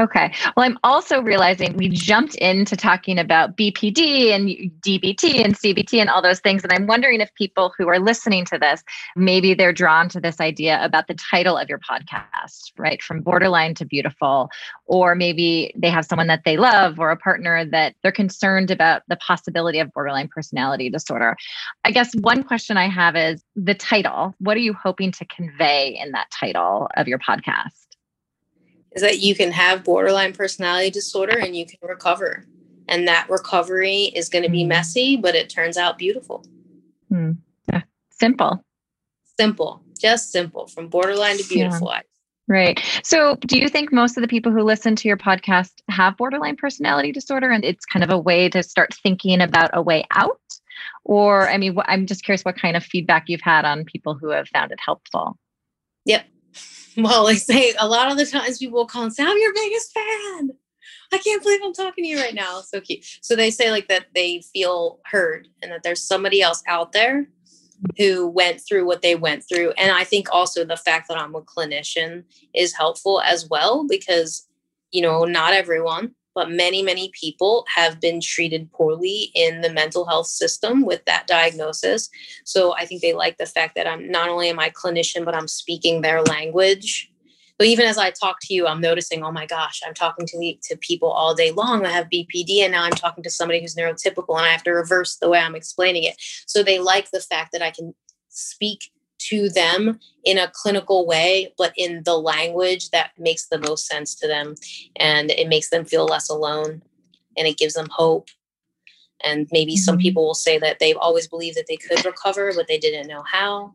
Okay. 0.00 0.32
Well, 0.56 0.64
I'm 0.64 0.78
also 0.82 1.20
realizing 1.20 1.76
we 1.76 1.90
jumped 1.90 2.34
into 2.36 2.74
talking 2.74 3.18
about 3.18 3.54
BPD 3.54 4.30
and 4.30 4.48
DBT 4.80 5.44
and 5.44 5.54
CBT 5.54 6.00
and 6.00 6.08
all 6.08 6.22
those 6.22 6.40
things. 6.40 6.62
And 6.64 6.72
I'm 6.72 6.86
wondering 6.86 7.20
if 7.20 7.34
people 7.34 7.74
who 7.76 7.86
are 7.88 7.98
listening 7.98 8.46
to 8.46 8.58
this, 8.58 8.82
maybe 9.14 9.52
they're 9.52 9.74
drawn 9.74 10.08
to 10.08 10.18
this 10.18 10.40
idea 10.40 10.82
about 10.82 11.06
the 11.06 11.14
title 11.30 11.58
of 11.58 11.68
your 11.68 11.80
podcast, 11.80 12.72
right? 12.78 13.02
From 13.02 13.20
borderline 13.20 13.74
to 13.74 13.84
beautiful. 13.84 14.48
Or 14.86 15.14
maybe 15.14 15.74
they 15.76 15.90
have 15.90 16.06
someone 16.06 16.28
that 16.28 16.44
they 16.46 16.56
love 16.56 16.98
or 16.98 17.10
a 17.10 17.16
partner 17.16 17.66
that 17.66 17.94
they're 18.02 18.10
concerned 18.10 18.70
about 18.70 19.02
the 19.08 19.16
possibility 19.16 19.80
of 19.80 19.92
borderline 19.92 20.28
personality 20.28 20.88
disorder. 20.88 21.36
I 21.84 21.90
guess 21.90 22.14
one 22.14 22.42
question 22.42 22.78
I 22.78 22.88
have 22.88 23.16
is 23.16 23.44
the 23.54 23.74
title. 23.74 24.34
What 24.38 24.56
are 24.56 24.60
you 24.60 24.72
hoping 24.72 25.12
to 25.12 25.26
convey 25.26 25.98
in 26.02 26.12
that 26.12 26.28
title 26.30 26.88
of 26.96 27.06
your 27.06 27.18
podcast? 27.18 27.89
Is 28.92 29.02
that 29.02 29.20
you 29.20 29.34
can 29.34 29.52
have 29.52 29.84
borderline 29.84 30.32
personality 30.32 30.90
disorder 30.90 31.38
and 31.38 31.56
you 31.56 31.66
can 31.66 31.78
recover. 31.82 32.44
And 32.88 33.06
that 33.06 33.28
recovery 33.30 34.12
is 34.16 34.28
going 34.28 34.42
to 34.42 34.50
be 34.50 34.62
hmm. 34.62 34.68
messy, 34.68 35.16
but 35.16 35.34
it 35.34 35.48
turns 35.48 35.76
out 35.76 35.98
beautiful. 35.98 36.44
Hmm. 37.08 37.32
Yeah. 37.68 37.82
Simple. 38.10 38.64
Simple. 39.38 39.82
Just 40.00 40.32
simple 40.32 40.66
from 40.66 40.88
borderline 40.88 41.38
to 41.38 41.48
beautiful. 41.48 41.88
Yeah. 41.92 42.00
Right. 42.48 42.80
So, 43.04 43.36
do 43.46 43.58
you 43.58 43.68
think 43.68 43.92
most 43.92 44.16
of 44.16 44.22
the 44.22 44.28
people 44.28 44.50
who 44.50 44.62
listen 44.62 44.96
to 44.96 45.06
your 45.06 45.16
podcast 45.16 45.70
have 45.88 46.16
borderline 46.16 46.56
personality 46.56 47.12
disorder 47.12 47.48
and 47.50 47.64
it's 47.64 47.86
kind 47.86 48.02
of 48.02 48.10
a 48.10 48.18
way 48.18 48.48
to 48.48 48.64
start 48.64 48.92
thinking 48.92 49.40
about 49.40 49.70
a 49.72 49.80
way 49.80 50.04
out? 50.10 50.40
Or, 51.04 51.48
I 51.48 51.58
mean, 51.58 51.76
I'm 51.86 52.06
just 52.06 52.24
curious 52.24 52.42
what 52.42 52.58
kind 52.58 52.76
of 52.76 52.82
feedback 52.82 53.28
you've 53.28 53.40
had 53.40 53.64
on 53.64 53.84
people 53.84 54.16
who 54.16 54.30
have 54.30 54.48
found 54.48 54.72
it 54.72 54.80
helpful. 54.84 55.38
Yep. 56.06 56.24
Well, 56.96 57.28
I 57.28 57.34
say 57.34 57.74
a 57.78 57.86
lot 57.86 58.10
of 58.10 58.18
the 58.18 58.26
times 58.26 58.58
people 58.58 58.78
will 58.78 58.86
call 58.86 59.04
and 59.04 59.12
say, 59.12 59.22
I'm 59.22 59.38
your 59.38 59.54
biggest 59.54 59.92
fan. 59.92 60.50
I 61.12 61.18
can't 61.18 61.42
believe 61.42 61.60
I'm 61.62 61.72
talking 61.72 62.04
to 62.04 62.10
you 62.10 62.18
right 62.18 62.34
now. 62.34 62.62
So 62.62 62.80
cute. 62.80 63.04
So 63.22 63.36
they 63.36 63.50
say 63.50 63.70
like 63.70 63.88
that 63.88 64.06
they 64.14 64.42
feel 64.52 64.98
heard 65.06 65.48
and 65.62 65.70
that 65.70 65.82
there's 65.82 66.02
somebody 66.02 66.42
else 66.42 66.62
out 66.66 66.92
there 66.92 67.28
who 67.96 68.26
went 68.26 68.60
through 68.60 68.86
what 68.86 69.02
they 69.02 69.14
went 69.14 69.44
through. 69.48 69.70
And 69.72 69.90
I 69.92 70.04
think 70.04 70.28
also 70.32 70.64
the 70.64 70.76
fact 70.76 71.08
that 71.08 71.18
I'm 71.18 71.34
a 71.34 71.42
clinician 71.42 72.24
is 72.54 72.76
helpful 72.76 73.20
as 73.22 73.48
well 73.48 73.86
because 73.88 74.48
you 74.90 75.02
know, 75.02 75.24
not 75.24 75.52
everyone, 75.52 76.14
but 76.34 76.50
many, 76.50 76.82
many 76.82 77.10
people 77.18 77.64
have 77.74 78.00
been 78.00 78.20
treated 78.20 78.70
poorly 78.72 79.30
in 79.34 79.60
the 79.60 79.72
mental 79.72 80.06
health 80.06 80.26
system 80.26 80.84
with 80.84 81.04
that 81.04 81.26
diagnosis. 81.26 82.08
So 82.44 82.74
I 82.74 82.86
think 82.86 83.02
they 83.02 83.12
like 83.12 83.38
the 83.38 83.46
fact 83.46 83.74
that 83.74 83.86
I'm 83.86 84.10
not 84.10 84.28
only 84.28 84.48
am 84.48 84.60
I 84.60 84.70
clinician, 84.70 85.24
but 85.24 85.34
I'm 85.34 85.48
speaking 85.48 86.00
their 86.00 86.22
language. 86.22 87.10
But 87.58 87.66
even 87.66 87.84
as 87.84 87.98
I 87.98 88.10
talk 88.10 88.38
to 88.42 88.54
you, 88.54 88.66
I'm 88.66 88.80
noticing, 88.80 89.22
oh 89.22 89.32
my 89.32 89.44
gosh, 89.44 89.82
I'm 89.86 89.92
talking 89.92 90.26
to 90.26 90.54
to 90.62 90.76
people 90.78 91.10
all 91.10 91.34
day 91.34 91.50
long 91.50 91.82
that 91.82 91.92
have 91.92 92.08
BPD, 92.08 92.60
and 92.60 92.72
now 92.72 92.84
I'm 92.84 92.92
talking 92.92 93.22
to 93.22 93.28
somebody 93.28 93.60
who's 93.60 93.74
neurotypical, 93.74 94.34
and 94.38 94.46
I 94.46 94.48
have 94.48 94.62
to 94.62 94.70
reverse 94.70 95.16
the 95.16 95.28
way 95.28 95.40
I'm 95.40 95.54
explaining 95.54 96.04
it. 96.04 96.14
So 96.46 96.62
they 96.62 96.78
like 96.78 97.10
the 97.10 97.20
fact 97.20 97.52
that 97.52 97.60
I 97.60 97.70
can 97.70 97.94
speak 98.30 98.90
to 99.30 99.48
them 99.48 99.98
in 100.24 100.38
a 100.38 100.50
clinical 100.52 101.06
way, 101.06 101.52
but 101.56 101.72
in 101.76 102.02
the 102.04 102.16
language 102.16 102.90
that 102.90 103.10
makes 103.18 103.46
the 103.46 103.58
most 103.58 103.86
sense 103.86 104.14
to 104.16 104.26
them. 104.26 104.54
And 104.96 105.30
it 105.30 105.48
makes 105.48 105.70
them 105.70 105.84
feel 105.84 106.04
less 106.04 106.28
alone 106.28 106.82
and 107.36 107.46
it 107.46 107.56
gives 107.56 107.74
them 107.74 107.88
hope. 107.90 108.28
And 109.22 109.48
maybe 109.52 109.72
mm-hmm. 109.72 109.78
some 109.78 109.98
people 109.98 110.24
will 110.24 110.34
say 110.34 110.58
that 110.58 110.78
they've 110.78 110.96
always 110.96 111.28
believed 111.28 111.56
that 111.56 111.66
they 111.68 111.76
could 111.76 112.04
recover, 112.04 112.52
but 112.54 112.68
they 112.68 112.78
didn't 112.78 113.08
know 113.08 113.22
how. 113.22 113.74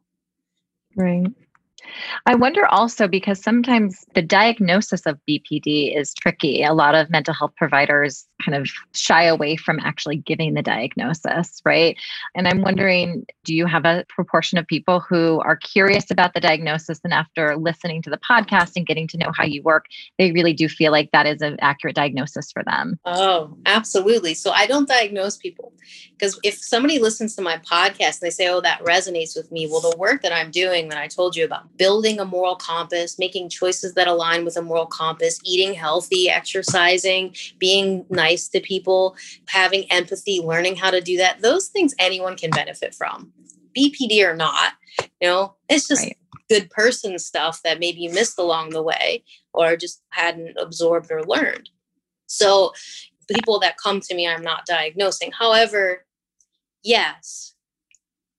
Right. 0.95 1.27
I 2.25 2.35
wonder 2.35 2.65
also 2.65 3.07
because 3.07 3.41
sometimes 3.41 4.05
the 4.15 4.21
diagnosis 4.21 5.05
of 5.05 5.19
BPD 5.29 5.97
is 5.97 6.13
tricky. 6.13 6.63
A 6.63 6.73
lot 6.73 6.95
of 6.95 7.09
mental 7.09 7.33
health 7.33 7.53
providers 7.55 8.27
kind 8.43 8.55
of 8.55 8.69
shy 8.93 9.23
away 9.23 9.55
from 9.55 9.79
actually 9.79 10.17
giving 10.17 10.53
the 10.53 10.61
diagnosis, 10.61 11.61
right? 11.65 11.97
And 12.35 12.47
I'm 12.47 12.61
wondering 12.61 13.25
do 13.43 13.55
you 13.55 13.65
have 13.65 13.85
a 13.85 14.05
proportion 14.09 14.57
of 14.57 14.67
people 14.67 14.99
who 14.99 15.39
are 15.41 15.55
curious 15.55 16.09
about 16.11 16.33
the 16.33 16.39
diagnosis 16.39 16.99
and 17.03 17.13
after 17.13 17.55
listening 17.55 18.01
to 18.01 18.09
the 18.09 18.17
podcast 18.17 18.73
and 18.75 18.87
getting 18.87 19.07
to 19.07 19.17
know 19.17 19.31
how 19.35 19.45
you 19.45 19.61
work, 19.61 19.85
they 20.17 20.31
really 20.31 20.53
do 20.53 20.67
feel 20.67 20.91
like 20.91 21.11
that 21.11 21.25
is 21.25 21.41
an 21.41 21.57
accurate 21.61 21.95
diagnosis 21.95 22.51
for 22.51 22.63
them? 22.63 22.99
Oh, 23.05 23.55
absolutely. 23.65 24.33
So 24.33 24.51
I 24.51 24.65
don't 24.65 24.87
diagnose 24.87 25.37
people 25.37 25.73
because 26.17 26.39
if 26.43 26.55
somebody 26.55 26.99
listens 26.99 27.35
to 27.35 27.41
my 27.41 27.57
podcast 27.57 28.21
and 28.21 28.21
they 28.21 28.29
say, 28.31 28.47
oh, 28.47 28.61
that 28.61 28.83
resonates 28.83 29.35
with 29.35 29.51
me, 29.51 29.67
well, 29.67 29.81
the 29.81 29.95
work 29.97 30.23
that 30.23 30.33
I'm 30.33 30.49
doing 30.51 30.89
that 30.89 30.97
I 30.97 31.07
told 31.07 31.35
you 31.35 31.45
about, 31.45 31.77
building 31.77 32.19
a 32.19 32.25
moral 32.25 32.55
compass, 32.55 33.19
making 33.19 33.49
choices 33.49 33.93
that 33.93 34.07
align 34.07 34.43
with 34.43 34.57
a 34.57 34.61
moral 34.61 34.87
compass, 34.87 35.39
eating 35.43 35.73
healthy, 35.73 36.29
exercising, 36.29 37.35
being 37.59 38.05
nice 38.09 38.24
nice 38.25 38.47
to 38.49 38.59
people, 38.59 39.15
having 39.47 39.89
empathy, 39.91 40.39
learning 40.39 40.75
how 40.75 40.91
to 40.91 41.01
do 41.01 41.17
that, 41.17 41.41
those 41.41 41.67
things 41.67 41.93
anyone 41.99 42.35
can 42.35 42.49
benefit 42.49 42.95
from, 42.95 43.31
BPD 43.77 44.25
or 44.25 44.35
not. 44.35 44.73
You 45.21 45.27
know, 45.27 45.55
it's 45.69 45.87
just 45.87 46.03
right. 46.03 46.17
good 46.49 46.69
person 46.69 47.19
stuff 47.19 47.61
that 47.63 47.79
maybe 47.79 47.99
you 47.99 48.11
missed 48.13 48.39
along 48.39 48.69
the 48.69 48.83
way 48.83 49.23
or 49.53 49.75
just 49.75 50.01
hadn't 50.09 50.57
absorbed 50.57 51.11
or 51.11 51.23
learned. 51.23 51.69
So, 52.27 52.73
people 53.31 53.59
that 53.59 53.77
come 53.77 53.99
to 54.01 54.15
me, 54.15 54.27
I'm 54.27 54.43
not 54.43 54.65
diagnosing. 54.65 55.31
However, 55.31 56.05
yes, 56.83 57.55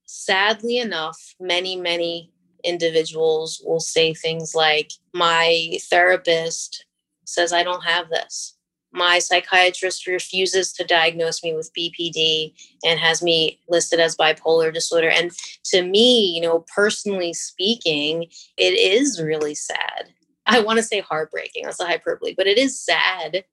sadly 0.06 0.78
enough, 0.78 1.18
many, 1.40 1.76
many 1.76 2.32
individuals 2.64 3.62
will 3.64 3.80
say 3.80 4.14
things 4.14 4.54
like, 4.54 4.90
My 5.12 5.78
therapist 5.90 6.86
says 7.24 7.52
I 7.52 7.62
don't 7.62 7.84
have 7.84 8.08
this 8.08 8.55
my 8.92 9.18
psychiatrist 9.18 10.06
refuses 10.06 10.72
to 10.72 10.84
diagnose 10.84 11.42
me 11.42 11.54
with 11.54 11.72
BPD 11.76 12.54
and 12.84 12.98
has 12.98 13.22
me 13.22 13.60
listed 13.68 14.00
as 14.00 14.16
bipolar 14.16 14.72
disorder. 14.72 15.08
And 15.08 15.32
to 15.66 15.82
me, 15.82 16.34
you 16.34 16.40
know, 16.40 16.64
personally 16.74 17.34
speaking, 17.34 18.24
it 18.56 18.72
is 18.72 19.20
really 19.20 19.54
sad. 19.54 20.12
I 20.46 20.60
want 20.60 20.78
to 20.78 20.82
say 20.82 21.00
heartbreaking, 21.00 21.64
that's 21.64 21.80
a 21.80 21.86
hyperbole, 21.86 22.34
but 22.36 22.46
it 22.46 22.56
is 22.56 22.80
sad 22.80 23.44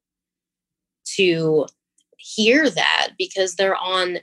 to 1.15 1.65
hear 2.17 2.69
that 2.69 3.09
because 3.17 3.55
they're 3.55 3.75
on 3.75 4.19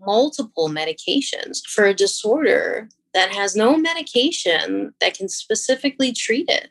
multiple 0.00 0.68
medications 0.68 1.66
for 1.66 1.84
a 1.84 1.94
disorder 1.94 2.88
that 3.14 3.34
has 3.34 3.56
no 3.56 3.76
medication 3.76 4.94
that 5.00 5.16
can 5.16 5.28
specifically 5.28 6.12
treat 6.12 6.48
it 6.48 6.68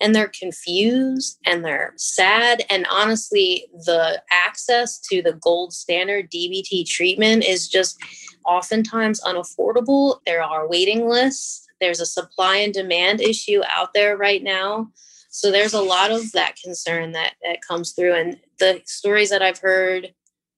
and 0.00 0.14
they're 0.14 0.32
confused 0.38 1.38
and 1.44 1.64
they're 1.64 1.92
sad. 1.96 2.64
And 2.70 2.86
honestly, 2.90 3.66
the 3.84 4.22
access 4.30 4.98
to 5.10 5.22
the 5.22 5.34
gold 5.34 5.72
standard 5.72 6.30
DBT 6.30 6.86
treatment 6.86 7.44
is 7.44 7.68
just 7.68 7.98
oftentimes 8.46 9.20
unaffordable. 9.20 10.20
There 10.26 10.42
are 10.42 10.68
waiting 10.68 11.08
lists, 11.08 11.66
there's 11.80 12.00
a 12.00 12.06
supply 12.06 12.56
and 12.56 12.72
demand 12.72 13.20
issue 13.20 13.62
out 13.68 13.94
there 13.94 14.16
right 14.16 14.42
now. 14.42 14.90
So 15.30 15.50
there's 15.50 15.74
a 15.74 15.80
lot 15.80 16.10
of 16.10 16.32
that 16.32 16.56
concern 16.62 17.12
that, 17.12 17.34
that 17.42 17.62
comes 17.66 17.92
through. 17.92 18.14
And 18.14 18.38
the 18.58 18.82
stories 18.84 19.30
that 19.30 19.42
I've 19.42 19.58
heard 19.58 20.12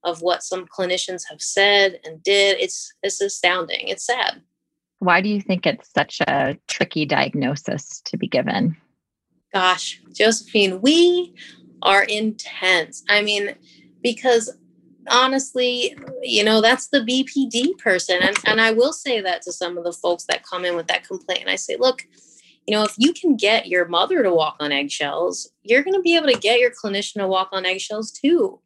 of 0.04 0.22
what 0.22 0.42
some 0.42 0.66
clinicians 0.66 1.22
have 1.30 1.40
said 1.40 2.00
and 2.04 2.22
did, 2.22 2.58
it's 2.58 2.92
it's 3.02 3.20
astounding. 3.20 3.88
It's 3.88 4.04
sad. 4.04 4.42
Why 4.98 5.20
do 5.20 5.28
you 5.28 5.40
think 5.40 5.66
it's 5.66 5.90
such 5.92 6.20
a 6.22 6.56
tricky 6.68 7.04
diagnosis 7.04 8.00
to 8.06 8.16
be 8.16 8.26
given? 8.26 8.76
Gosh, 9.52 10.00
Josephine, 10.12 10.80
we 10.80 11.34
are 11.82 12.04
intense. 12.04 13.04
I 13.08 13.22
mean, 13.22 13.54
because 14.02 14.50
honestly, 15.10 15.96
you 16.22 16.44
know, 16.44 16.60
that's 16.60 16.88
the 16.88 17.00
BPD 17.00 17.78
person. 17.78 18.18
And, 18.22 18.36
and 18.46 18.60
I 18.60 18.72
will 18.72 18.92
say 18.92 19.20
that 19.20 19.42
to 19.42 19.52
some 19.52 19.76
of 19.76 19.84
the 19.84 19.92
folks 19.92 20.24
that 20.24 20.44
come 20.44 20.64
in 20.64 20.76
with 20.76 20.86
that 20.88 21.06
complaint. 21.06 21.42
And 21.42 21.50
I 21.50 21.56
say, 21.56 21.76
look, 21.78 22.06
you 22.66 22.74
know, 22.74 22.84
if 22.84 22.94
you 22.96 23.12
can 23.12 23.36
get 23.36 23.66
your 23.66 23.88
mother 23.88 24.22
to 24.22 24.32
walk 24.32 24.56
on 24.60 24.72
eggshells, 24.72 25.50
you're 25.62 25.82
going 25.82 25.94
to 25.94 26.00
be 26.00 26.16
able 26.16 26.28
to 26.28 26.38
get 26.38 26.60
your 26.60 26.70
clinician 26.70 27.14
to 27.14 27.26
walk 27.26 27.48
on 27.52 27.66
eggshells 27.66 28.12
too. 28.12 28.60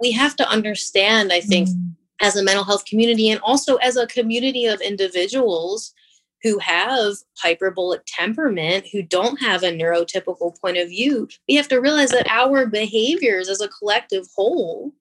We 0.00 0.12
have 0.12 0.36
to 0.36 0.48
understand, 0.48 1.32
I 1.32 1.40
think, 1.40 1.68
mm. 1.68 1.92
as 2.20 2.36
a 2.36 2.42
mental 2.42 2.64
health 2.64 2.84
community 2.84 3.30
and 3.30 3.40
also 3.40 3.76
as 3.76 3.96
a 3.96 4.06
community 4.06 4.66
of 4.66 4.80
individuals 4.80 5.94
who 6.42 6.58
have 6.58 7.14
hyperbolic 7.38 8.02
temperament, 8.06 8.86
who 8.92 9.02
don't 9.02 9.40
have 9.40 9.62
a 9.62 9.72
neurotypical 9.72 10.58
point 10.60 10.76
of 10.76 10.88
view, 10.88 11.28
we 11.48 11.54
have 11.54 11.68
to 11.68 11.80
realize 11.80 12.10
that 12.10 12.30
our 12.30 12.66
behaviors 12.66 13.48
as 13.48 13.60
a 13.60 13.68
collective 13.68 14.26
whole, 14.34 14.92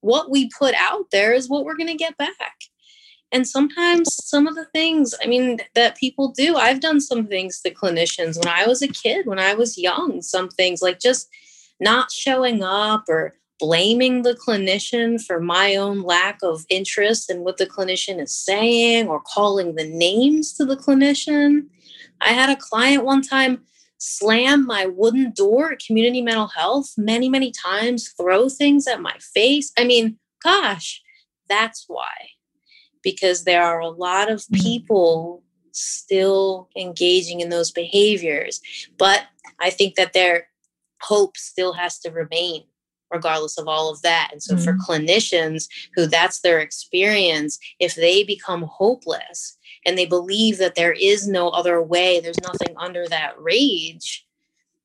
what 0.00 0.30
we 0.30 0.50
put 0.58 0.74
out 0.74 1.06
there 1.12 1.32
is 1.32 1.48
what 1.48 1.64
we're 1.64 1.76
going 1.76 1.86
to 1.88 1.94
get 1.94 2.16
back. 2.16 2.56
And 3.32 3.46
sometimes 3.46 4.14
some 4.24 4.46
of 4.46 4.54
the 4.54 4.66
things, 4.66 5.14
I 5.22 5.26
mean, 5.26 5.58
that 5.74 5.96
people 5.96 6.28
do, 6.28 6.56
I've 6.56 6.80
done 6.80 7.00
some 7.00 7.26
things 7.26 7.60
to 7.60 7.74
clinicians 7.74 8.38
when 8.38 8.48
I 8.48 8.66
was 8.66 8.82
a 8.82 8.88
kid, 8.88 9.26
when 9.26 9.40
I 9.40 9.54
was 9.54 9.76
young, 9.76 10.22
some 10.22 10.48
things 10.48 10.80
like 10.80 11.00
just 11.00 11.28
not 11.80 12.12
showing 12.12 12.62
up 12.62 13.04
or 13.08 13.34
blaming 13.58 14.22
the 14.22 14.34
clinician 14.34 15.22
for 15.22 15.40
my 15.40 15.76
own 15.76 16.02
lack 16.02 16.38
of 16.42 16.64
interest 16.68 17.30
in 17.30 17.40
what 17.40 17.56
the 17.56 17.66
clinician 17.66 18.20
is 18.20 18.34
saying 18.34 19.08
or 19.08 19.20
calling 19.20 19.74
the 19.74 19.88
names 19.88 20.52
to 20.54 20.64
the 20.64 20.76
clinician. 20.76 21.66
I 22.20 22.30
had 22.30 22.50
a 22.50 22.56
client 22.56 23.04
one 23.04 23.22
time 23.22 23.62
slam 23.98 24.66
my 24.66 24.86
wooden 24.86 25.32
door 25.32 25.72
at 25.72 25.80
community 25.84 26.20
mental 26.20 26.48
health 26.48 26.92
many, 26.96 27.28
many 27.28 27.50
times, 27.50 28.08
throw 28.10 28.48
things 28.48 28.86
at 28.86 29.00
my 29.00 29.16
face. 29.20 29.72
I 29.78 29.84
mean, 29.84 30.18
gosh, 30.42 31.02
that's 31.48 31.84
why. 31.88 32.30
Because 33.02 33.44
there 33.44 33.62
are 33.62 33.80
a 33.80 33.88
lot 33.88 34.30
of 34.30 34.40
mm. 34.40 34.60
people 34.60 35.42
still 35.72 36.68
engaging 36.76 37.40
in 37.40 37.50
those 37.50 37.70
behaviors. 37.70 38.60
But 38.98 39.24
I 39.60 39.70
think 39.70 39.94
that 39.96 40.12
their 40.12 40.48
hope 41.02 41.36
still 41.36 41.74
has 41.74 41.98
to 42.00 42.10
remain 42.10 42.64
regardless 43.10 43.58
of 43.58 43.68
all 43.68 43.90
of 43.90 44.02
that. 44.02 44.30
And 44.32 44.42
so 44.42 44.54
mm-hmm. 44.54 44.64
for 44.64 44.72
clinicians 44.74 45.68
who 45.94 46.06
that's 46.06 46.40
their 46.40 46.60
experience, 46.60 47.58
if 47.78 47.94
they 47.94 48.24
become 48.24 48.62
hopeless 48.62 49.56
and 49.84 49.96
they 49.96 50.06
believe 50.06 50.58
that 50.58 50.74
there 50.74 50.92
is 50.92 51.28
no 51.28 51.48
other 51.50 51.82
way, 51.82 52.20
there's 52.20 52.40
nothing 52.42 52.74
under 52.76 53.06
that 53.08 53.40
rage, 53.40 54.26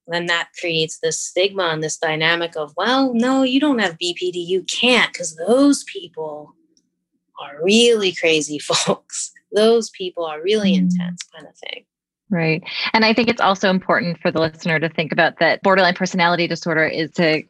then 0.07 0.25
that 0.27 0.49
creates 0.59 0.99
this 0.99 1.19
stigma 1.19 1.63
and 1.63 1.83
this 1.83 1.97
dynamic 1.97 2.55
of, 2.55 2.73
well, 2.75 3.13
no, 3.13 3.43
you 3.43 3.59
don't 3.59 3.79
have 3.79 3.97
BPD, 3.97 4.33
you 4.33 4.63
can't, 4.63 5.11
because 5.11 5.35
those 5.35 5.83
people 5.85 6.53
are 7.39 7.63
really 7.63 8.11
crazy 8.11 8.59
folks. 8.59 9.31
Those 9.53 9.89
people 9.89 10.25
are 10.25 10.41
really 10.41 10.73
mm-hmm. 10.73 10.85
intense, 10.85 11.23
kind 11.23 11.47
of 11.47 11.55
thing. 11.55 11.85
Right. 12.29 12.63
And 12.93 13.03
I 13.03 13.13
think 13.13 13.27
it's 13.27 13.41
also 13.41 13.69
important 13.69 14.17
for 14.19 14.31
the 14.31 14.39
listener 14.39 14.79
to 14.79 14.87
think 14.87 15.11
about 15.11 15.39
that 15.39 15.61
borderline 15.63 15.95
personality 15.95 16.47
disorder 16.47 16.85
is 16.85 17.11
a 17.19 17.45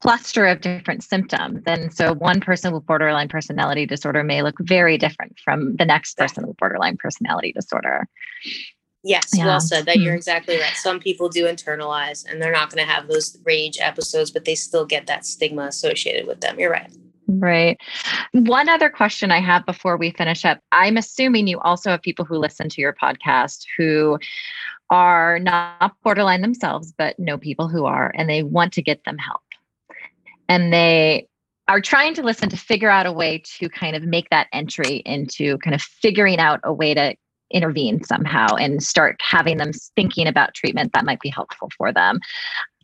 cluster 0.00 0.46
of 0.46 0.60
different 0.60 1.02
symptoms. 1.02 1.62
And 1.66 1.92
so 1.92 2.14
one 2.14 2.40
person 2.40 2.72
with 2.72 2.86
borderline 2.86 3.28
personality 3.28 3.86
disorder 3.86 4.24
may 4.24 4.42
look 4.42 4.56
very 4.60 4.98
different 4.98 5.38
from 5.44 5.76
the 5.76 5.84
next 5.84 6.16
person 6.16 6.46
with 6.46 6.56
borderline 6.56 6.96
personality 6.96 7.52
disorder. 7.52 8.08
Yes, 9.04 9.30
yeah. 9.32 9.46
well 9.46 9.60
said. 9.60 9.86
That 9.86 9.98
you're 9.98 10.14
hmm. 10.14 10.18
exactly 10.18 10.58
right. 10.58 10.74
Some 10.74 10.98
people 10.98 11.28
do 11.28 11.46
internalize 11.46 12.28
and 12.28 12.42
they're 12.42 12.52
not 12.52 12.70
going 12.70 12.84
to 12.84 12.92
have 12.92 13.06
those 13.06 13.38
rage 13.44 13.78
episodes, 13.80 14.30
but 14.30 14.44
they 14.44 14.56
still 14.56 14.84
get 14.84 15.06
that 15.06 15.24
stigma 15.24 15.62
associated 15.62 16.26
with 16.26 16.40
them. 16.40 16.58
You're 16.58 16.72
right. 16.72 16.90
Right. 17.28 17.78
One 18.32 18.68
other 18.68 18.88
question 18.88 19.32
I 19.32 19.40
have 19.40 19.66
before 19.66 19.96
we 19.96 20.12
finish 20.12 20.44
up 20.44 20.60
I'm 20.70 20.96
assuming 20.96 21.48
you 21.48 21.58
also 21.60 21.90
have 21.90 22.02
people 22.02 22.24
who 22.24 22.36
listen 22.36 22.68
to 22.68 22.80
your 22.80 22.92
podcast 22.92 23.64
who 23.76 24.18
are 24.90 25.40
not 25.40 25.94
borderline 26.04 26.42
themselves, 26.42 26.92
but 26.96 27.18
know 27.18 27.38
people 27.38 27.68
who 27.68 27.84
are, 27.84 28.12
and 28.14 28.30
they 28.30 28.44
want 28.44 28.72
to 28.74 28.82
get 28.82 29.02
them 29.04 29.18
help. 29.18 29.40
And 30.48 30.72
they 30.72 31.28
are 31.68 31.80
trying 31.80 32.14
to 32.14 32.22
listen 32.22 32.48
to 32.48 32.56
figure 32.56 32.90
out 32.90 33.06
a 33.06 33.12
way 33.12 33.42
to 33.58 33.68
kind 33.68 33.96
of 33.96 34.02
make 34.04 34.30
that 34.30 34.46
entry 34.52 35.02
into 35.04 35.58
kind 35.58 35.74
of 35.74 35.82
figuring 35.82 36.38
out 36.38 36.60
a 36.62 36.72
way 36.72 36.94
to 36.94 37.14
intervene 37.50 38.02
somehow 38.02 38.54
and 38.56 38.82
start 38.82 39.20
having 39.20 39.56
them 39.56 39.72
thinking 39.94 40.26
about 40.26 40.54
treatment 40.54 40.92
that 40.92 41.04
might 41.04 41.20
be 41.20 41.28
helpful 41.28 41.68
for 41.76 41.92
them. 41.92 42.20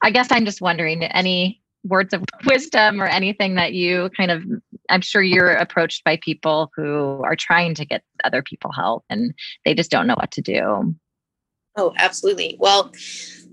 I 0.03 0.11
guess 0.11 0.29
I'm 0.31 0.45
just 0.45 0.61
wondering 0.61 1.03
any 1.03 1.61
words 1.85 2.15
of 2.15 2.25
wisdom 2.47 3.01
or 3.01 3.07
anything 3.07 3.55
that 3.57 3.73
you 3.73 4.11
kind 4.17 4.31
of 4.31 4.43
I'm 4.89 5.01
sure 5.01 5.23
you're 5.23 5.53
approached 5.53 6.05
by 6.05 6.19
people 6.23 6.71
who 6.77 7.21
are 7.25 7.37
trying 7.37 7.75
to 7.77 7.85
get 7.85 8.03
other 8.25 8.43
people 8.43 8.73
help 8.73 9.05
and 9.09 9.35
they 9.65 9.75
just 9.75 9.91
don't 9.91 10.07
know 10.07 10.17
what 10.17 10.33
to 10.33 10.43
do. 10.43 10.95
Oh, 11.77 11.95
absolutely. 11.97 12.57
Well, 12.59 12.93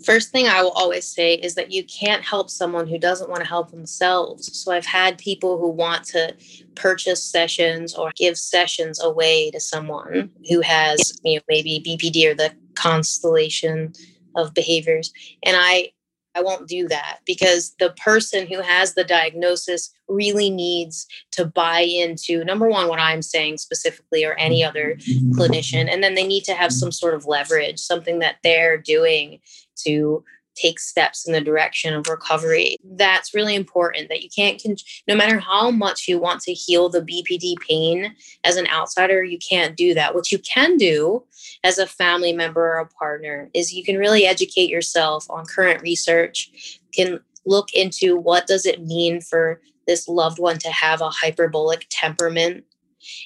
first 0.04 0.32
thing 0.32 0.48
I 0.48 0.62
will 0.62 0.72
always 0.72 1.06
say 1.06 1.36
is 1.36 1.56
that 1.56 1.72
you 1.72 1.84
can't 1.84 2.24
help 2.24 2.50
someone 2.50 2.88
who 2.88 2.98
doesn't 2.98 3.30
want 3.30 3.42
to 3.42 3.48
help 3.48 3.72
themselves. 3.72 4.58
So 4.58 4.72
I've 4.72 4.86
had 4.86 5.18
people 5.18 5.58
who 5.58 5.70
want 5.70 6.04
to 6.06 6.36
purchase 6.76 7.24
sessions 7.24 7.96
or 7.96 8.12
give 8.16 8.38
sessions 8.38 9.02
away 9.02 9.52
to 9.52 9.60
someone 9.60 10.30
who 10.50 10.62
has, 10.62 11.20
you 11.24 11.36
know, 11.36 11.42
maybe 11.50 11.84
BPD 11.86 12.32
or 12.32 12.36
the 12.36 12.54
constellation 12.76 13.94
of 14.36 14.54
behaviors. 14.54 15.12
And 15.44 15.58
I 15.60 15.92
I 16.40 16.42
won't 16.42 16.68
do 16.68 16.88
that 16.88 17.20
because 17.26 17.76
the 17.80 17.92
person 17.92 18.48
who 18.48 18.62
has 18.62 18.94
the 18.94 19.04
diagnosis 19.04 19.92
really 20.08 20.50
needs 20.50 21.06
to 21.32 21.46
buy 21.46 21.82
into 21.82 22.46
number 22.46 22.70
one, 22.70 22.88
what 22.88 23.00
I'm 23.00 23.22
saying 23.22 23.58
specifically, 23.58 24.24
or 24.24 24.34
any 24.36 24.64
other 24.64 24.96
mm-hmm. 24.96 25.34
clinician. 25.34 25.92
And 25.92 26.02
then 26.02 26.16
they 26.16 26.26
need 26.26 26.46
to 26.46 26.54
have 26.54 26.72
mm-hmm. 26.72 26.80
some 26.80 26.92
sort 26.94 27.14
of 27.14 27.26
leverage, 27.26 27.80
something 27.80 28.20
that 28.20 28.38
they're 28.42 28.78
doing 28.78 29.40
to 29.84 30.24
take 30.60 30.80
steps 30.80 31.28
in 31.28 31.34
the 31.34 31.42
direction 31.42 31.94
of 31.94 32.08
recovery. 32.08 32.78
That's 32.84 33.34
really 33.34 33.56
important 33.56 34.10
that 34.10 34.22
you 34.24 34.30
can't, 34.30 34.62
no 35.08 35.16
matter 35.16 35.40
how 35.40 35.72
much 35.72 36.08
you 36.08 36.20
want 36.20 36.42
to 36.42 36.54
heal 36.54 36.90
the 36.90 37.02
BPD 37.02 37.56
pain 37.68 38.16
as 38.44 38.58
an 38.58 38.68
outsider, 38.68 39.24
you 39.24 39.38
can't 39.38 39.78
do 39.78 39.94
that. 39.94 40.16
What 40.16 40.32
you 40.32 40.40
can 40.40 40.78
do 40.78 41.24
as 41.64 41.78
a 41.78 41.88
family 41.88 42.34
member 42.34 42.62
or 42.62 42.80
a 42.80 42.88
partner 42.88 43.50
is 43.54 43.74
you 43.74 43.84
can 43.84 43.98
really 43.98 44.26
educate 44.26 44.70
yourself 44.70 45.26
on 45.30 45.46
current 45.46 45.82
research, 45.82 46.80
can 46.94 47.20
look 47.46 47.74
into 47.74 48.18
what 48.18 48.48
does 48.48 48.66
it 48.66 48.86
mean 48.86 49.22
for 49.22 49.62
this 49.88 50.08
loved 50.08 50.40
one 50.40 50.60
to 50.60 50.70
have 50.70 51.02
a 51.02 51.10
hyperbolic 51.10 51.88
temperament 51.90 52.64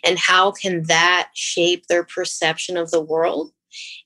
and 0.03 0.17
how 0.17 0.51
can 0.51 0.83
that 0.83 1.29
shape 1.33 1.87
their 1.87 2.03
perception 2.03 2.77
of 2.77 2.91
the 2.91 3.01
world 3.01 3.51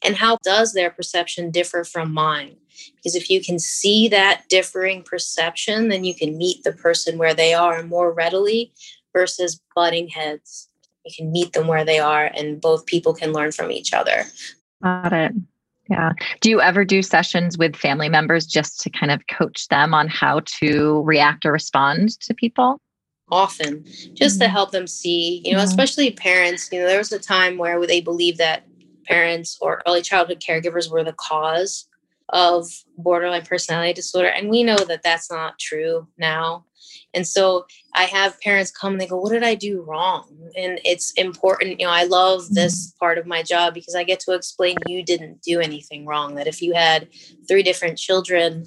and 0.03 0.15
how 0.15 0.37
does 0.43 0.73
their 0.73 0.89
perception 0.89 1.51
differ 1.51 1.83
from 1.83 2.13
mine 2.13 2.57
because 2.95 3.15
if 3.15 3.29
you 3.29 3.43
can 3.43 3.59
see 3.59 4.07
that 4.09 4.43
differing 4.49 5.03
perception, 5.03 5.89
then 5.89 6.03
you 6.03 6.15
can 6.15 6.37
meet 6.37 6.63
the 6.63 6.73
person 6.73 7.17
where 7.17 7.33
they 7.33 7.53
are 7.53 7.83
more 7.83 8.11
readily 8.11 8.71
versus 9.13 9.61
butting 9.75 10.07
heads. 10.09 10.69
You 11.05 11.11
can 11.15 11.31
meet 11.31 11.53
them 11.53 11.67
where 11.67 11.85
they 11.85 11.99
are, 11.99 12.25
and 12.25 12.59
both 12.59 12.85
people 12.85 13.13
can 13.13 13.31
learn 13.31 13.51
from 13.51 13.71
each 13.71 13.93
other. 13.93 14.25
Got 14.83 15.13
it. 15.13 15.31
Yeah. 15.89 16.11
Do 16.41 16.49
you 16.49 16.59
ever 16.59 16.83
do 16.83 17.01
sessions 17.01 17.57
with 17.57 17.75
family 17.75 18.09
members 18.09 18.45
just 18.45 18.81
to 18.81 18.89
kind 18.89 19.11
of 19.11 19.21
coach 19.27 19.69
them 19.69 19.93
on 19.93 20.09
how 20.09 20.41
to 20.59 21.01
react 21.03 21.45
or 21.45 21.53
respond 21.53 22.19
to 22.21 22.33
people? 22.33 22.81
Often, 23.29 23.85
just 24.13 24.35
mm-hmm. 24.35 24.43
to 24.43 24.47
help 24.49 24.71
them 24.71 24.87
see, 24.87 25.41
you 25.45 25.53
know, 25.53 25.59
mm-hmm. 25.59 25.67
especially 25.67 26.11
parents. 26.11 26.69
You 26.71 26.79
know, 26.79 26.87
there 26.87 26.97
was 26.97 27.11
a 27.11 27.19
time 27.19 27.57
where 27.57 27.85
they 27.85 28.01
believed 28.01 28.37
that 28.37 28.67
parents 29.07 29.57
or 29.61 29.81
early 29.87 30.01
childhood 30.01 30.41
caregivers 30.45 30.89
were 30.91 31.03
the 31.03 31.13
cause 31.13 31.87
of 32.29 32.67
borderline 32.97 33.45
personality 33.45 33.93
disorder. 33.93 34.27
And 34.27 34.49
we 34.49 34.63
know 34.63 34.77
that 34.77 35.03
that's 35.03 35.31
not 35.31 35.59
true 35.59 36.07
now. 36.17 36.65
And 37.13 37.25
so 37.25 37.65
I 37.93 38.03
have 38.03 38.39
parents 38.41 38.71
come 38.71 38.93
and 38.93 39.01
they 39.01 39.07
go, 39.07 39.17
What 39.17 39.31
did 39.31 39.43
I 39.43 39.55
do 39.55 39.81
wrong? 39.81 40.27
And 40.55 40.79
it's 40.83 41.13
important. 41.13 41.79
You 41.79 41.87
know, 41.87 41.91
I 41.91 42.03
love 42.03 42.41
mm-hmm. 42.41 42.53
this 42.53 42.93
part 42.99 43.17
of 43.17 43.25
my 43.25 43.43
job 43.43 43.73
because 43.73 43.95
I 43.95 44.03
get 44.03 44.19
to 44.21 44.33
explain 44.33 44.77
you 44.87 45.03
didn't 45.03 45.41
do 45.41 45.59
anything 45.59 46.05
wrong. 46.05 46.35
That 46.35 46.47
if 46.47 46.61
you 46.61 46.73
had 46.73 47.07
three 47.47 47.63
different 47.63 47.97
children, 47.97 48.65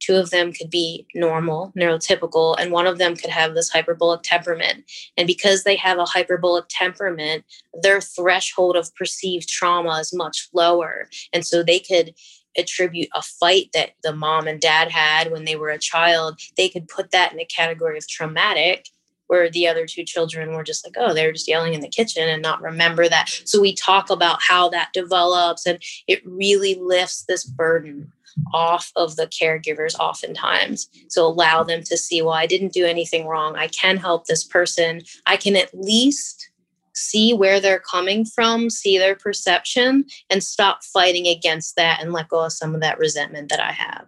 two 0.00 0.16
of 0.16 0.30
them 0.30 0.52
could 0.52 0.70
be 0.70 1.06
normal, 1.14 1.72
neurotypical, 1.78 2.56
and 2.58 2.72
one 2.72 2.86
of 2.86 2.98
them 2.98 3.14
could 3.14 3.30
have 3.30 3.54
this 3.54 3.68
hyperbolic 3.68 4.22
temperament. 4.22 4.84
And 5.16 5.26
because 5.26 5.62
they 5.62 5.76
have 5.76 5.98
a 5.98 6.04
hyperbolic 6.04 6.64
temperament, 6.68 7.44
their 7.82 8.00
threshold 8.00 8.76
of 8.76 8.94
perceived 8.96 9.48
trauma 9.48 9.98
is 10.00 10.12
much 10.12 10.48
lower. 10.52 11.08
And 11.32 11.46
so 11.46 11.62
they 11.62 11.78
could 11.78 12.14
attribute 12.56 13.08
a 13.14 13.22
fight 13.22 13.70
that 13.74 13.90
the 14.02 14.12
mom 14.12 14.48
and 14.48 14.60
dad 14.60 14.90
had 14.90 15.30
when 15.30 15.44
they 15.44 15.56
were 15.56 15.68
a 15.68 15.78
child, 15.78 16.40
they 16.56 16.68
could 16.68 16.88
put 16.88 17.12
that 17.12 17.32
in 17.32 17.38
a 17.38 17.44
category 17.44 17.96
of 17.96 18.08
traumatic 18.08 18.88
where 19.28 19.48
the 19.48 19.68
other 19.68 19.86
two 19.86 20.02
children 20.02 20.52
were 20.54 20.64
just 20.64 20.84
like, 20.84 20.96
oh, 20.98 21.14
they're 21.14 21.30
just 21.30 21.46
yelling 21.46 21.72
in 21.72 21.82
the 21.82 21.88
kitchen 21.88 22.28
and 22.28 22.42
not 22.42 22.60
remember 22.60 23.08
that. 23.08 23.28
So 23.44 23.60
we 23.60 23.72
talk 23.72 24.10
about 24.10 24.40
how 24.42 24.68
that 24.70 24.88
develops 24.92 25.66
and 25.66 25.80
it 26.08 26.20
really 26.26 26.74
lifts 26.74 27.24
this 27.28 27.44
burden 27.44 28.12
off 28.52 28.92
of 28.96 29.16
the 29.16 29.26
caregivers 29.26 29.98
oftentimes. 29.98 30.88
So 31.08 31.26
allow 31.26 31.62
them 31.62 31.82
to 31.84 31.96
see, 31.96 32.22
well, 32.22 32.34
I 32.34 32.46
didn't 32.46 32.72
do 32.72 32.86
anything 32.86 33.26
wrong. 33.26 33.56
I 33.56 33.68
can 33.68 33.96
help 33.96 34.26
this 34.26 34.44
person. 34.44 35.02
I 35.26 35.36
can 35.36 35.56
at 35.56 35.74
least 35.74 36.50
see 36.94 37.32
where 37.32 37.60
they're 37.60 37.80
coming 37.80 38.24
from, 38.24 38.70
see 38.70 38.98
their 38.98 39.14
perception, 39.14 40.04
and 40.28 40.42
stop 40.42 40.82
fighting 40.84 41.26
against 41.26 41.76
that 41.76 42.00
and 42.00 42.12
let 42.12 42.28
go 42.28 42.44
of 42.44 42.52
some 42.52 42.74
of 42.74 42.80
that 42.80 42.98
resentment 42.98 43.48
that 43.48 43.60
I 43.60 43.72
have. 43.72 44.06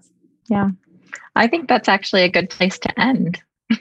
Yeah. 0.49 0.71
I 1.35 1.47
think 1.47 1.69
that's 1.69 1.89
actually 1.89 2.23
a 2.23 2.31
good 2.31 2.51
place 2.51 2.79
to 2.81 3.01
end. 3.01 3.41
I 3.73 3.79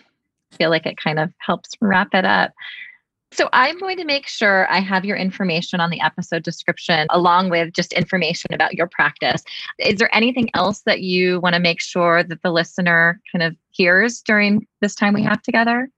feel 0.53 0.69
like 0.69 0.85
it 0.85 0.97
kind 0.97 1.19
of 1.19 1.31
helps 1.39 1.71
wrap 1.81 2.09
it 2.13 2.25
up. 2.25 2.51
So 3.33 3.47
I'm 3.53 3.79
going 3.79 3.97
to 3.97 4.03
make 4.03 4.27
sure 4.27 4.69
I 4.69 4.79
have 4.79 5.05
your 5.05 5.15
information 5.15 5.79
on 5.79 5.89
the 5.89 6.01
episode 6.01 6.43
description 6.43 7.07
along 7.09 7.49
with 7.49 7.73
just 7.73 7.93
information 7.93 8.53
about 8.53 8.73
your 8.73 8.87
practice. 8.87 9.41
Is 9.79 9.99
there 9.99 10.13
anything 10.13 10.49
else 10.53 10.81
that 10.81 11.01
you 11.01 11.39
want 11.39 11.55
to 11.55 11.61
make 11.61 11.81
sure 11.81 12.23
that 12.23 12.41
the 12.43 12.51
listener 12.51 13.21
kind 13.31 13.43
of 13.43 13.55
hears 13.69 14.21
during 14.21 14.67
this 14.81 14.95
time 14.95 15.13
we 15.13 15.23
have 15.23 15.41
together? 15.41 15.89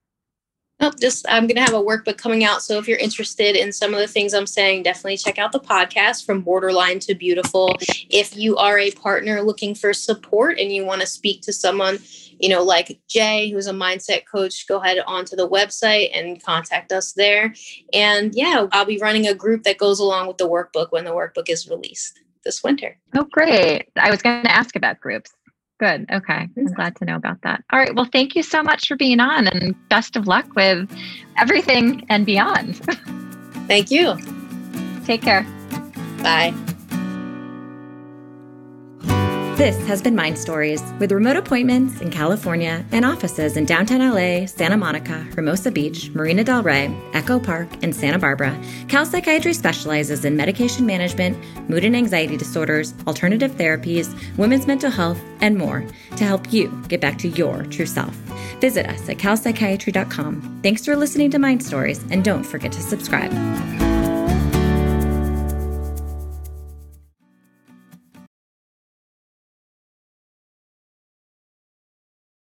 Nope, 0.83 0.99
just 0.99 1.25
I'm 1.29 1.47
going 1.47 1.55
to 1.55 1.61
have 1.61 1.73
a 1.73 1.81
workbook 1.81 2.17
coming 2.17 2.43
out. 2.43 2.61
So 2.61 2.77
if 2.77 2.89
you're 2.89 2.97
interested 2.97 3.55
in 3.55 3.71
some 3.71 3.93
of 3.93 4.01
the 4.01 4.07
things 4.07 4.33
I'm 4.33 4.45
saying, 4.45 4.83
definitely 4.83 5.15
check 5.15 5.39
out 5.39 5.53
the 5.53 5.59
podcast 5.61 6.25
from 6.25 6.41
borderline 6.41 6.99
to 6.99 7.15
beautiful. 7.15 7.77
If 8.09 8.35
you 8.35 8.57
are 8.57 8.77
a 8.77 8.91
partner 8.91 9.41
looking 9.41 9.75
for 9.75 9.93
support 9.93 10.59
and 10.59 10.73
you 10.73 10.83
want 10.85 10.99
to 10.99 11.07
speak 11.07 11.41
to 11.43 11.53
someone, 11.53 11.99
you 12.37 12.49
know, 12.49 12.61
like 12.61 12.99
Jay, 13.07 13.49
who's 13.49 13.67
a 13.67 13.71
mindset 13.71 14.23
coach, 14.29 14.67
go 14.67 14.81
ahead 14.81 14.97
onto 15.07 15.37
the 15.37 15.47
website 15.47 16.09
and 16.13 16.43
contact 16.43 16.91
us 16.91 17.13
there. 17.13 17.53
And 17.93 18.35
yeah, 18.35 18.67
I'll 18.73 18.83
be 18.83 18.97
running 18.97 19.25
a 19.25 19.33
group 19.33 19.63
that 19.63 19.77
goes 19.77 20.01
along 20.01 20.27
with 20.27 20.37
the 20.37 20.49
workbook 20.49 20.91
when 20.91 21.05
the 21.05 21.11
workbook 21.11 21.47
is 21.47 21.69
released 21.69 22.19
this 22.43 22.61
winter. 22.61 22.97
Oh, 23.15 23.25
great. 23.31 23.87
I 23.95 24.11
was 24.11 24.21
going 24.21 24.43
to 24.43 24.51
ask 24.51 24.75
about 24.75 24.99
groups. 24.99 25.31
Good. 25.83 26.05
Okay. 26.09 26.47
I'm 26.57 26.73
glad 26.75 26.95
to 26.95 27.05
know 27.05 27.17
about 27.17 27.41
that. 27.41 27.61
All 27.73 27.77
right. 27.77 27.93
Well, 27.93 28.07
thank 28.09 28.37
you 28.37 28.41
so 28.41 28.63
much 28.63 28.87
for 28.87 28.95
being 28.95 29.19
on 29.19 29.49
and 29.49 29.75
best 29.89 30.15
of 30.15 30.27
luck 30.27 30.45
with 30.55 30.89
everything 31.37 32.05
and 32.07 32.25
beyond. 32.25 32.77
thank 33.67 33.91
you. 33.91 34.17
Take 35.03 35.23
care. 35.23 35.45
Bye. 36.21 36.53
This 39.55 39.77
has 39.85 40.01
been 40.01 40.15
Mind 40.15 40.39
Stories 40.39 40.81
with 40.99 41.11
remote 41.11 41.35
appointments 41.35 42.01
in 42.01 42.09
California 42.09 42.83
and 42.91 43.05
offices 43.05 43.55
in 43.55 43.65
downtown 43.65 43.99
LA, 43.99 44.47
Santa 44.47 44.75
Monica, 44.75 45.19
Hermosa 45.35 45.69
Beach, 45.69 46.09
Marina 46.09 46.43
Del 46.43 46.63
Rey, 46.63 46.91
Echo 47.13 47.39
Park, 47.39 47.69
and 47.83 47.95
Santa 47.95 48.17
Barbara. 48.17 48.59
Cal 48.87 49.05
Psychiatry 49.05 49.53
specializes 49.53 50.25
in 50.25 50.35
medication 50.35 50.87
management, 50.87 51.37
mood 51.69 51.85
and 51.85 51.95
anxiety 51.95 52.35
disorders, 52.35 52.95
alternative 53.05 53.51
therapies, 53.51 54.11
women's 54.37 54.65
mental 54.65 54.89
health, 54.89 55.21
and 55.39 55.55
more 55.55 55.85
to 56.17 56.23
help 56.23 56.51
you 56.51 56.69
get 56.87 56.99
back 56.99 57.19
to 57.19 57.27
your 57.27 57.61
true 57.65 57.85
self. 57.85 58.15
Visit 58.59 58.87
us 58.87 59.07
at 59.07 59.17
calpsychiatry.com. 59.17 60.61
Thanks 60.63 60.83
for 60.83 60.95
listening 60.95 61.29
to 61.29 61.37
Mind 61.37 61.63
Stories, 61.63 62.03
and 62.09 62.25
don't 62.25 62.43
forget 62.43 62.71
to 62.71 62.81
subscribe. 62.81 63.31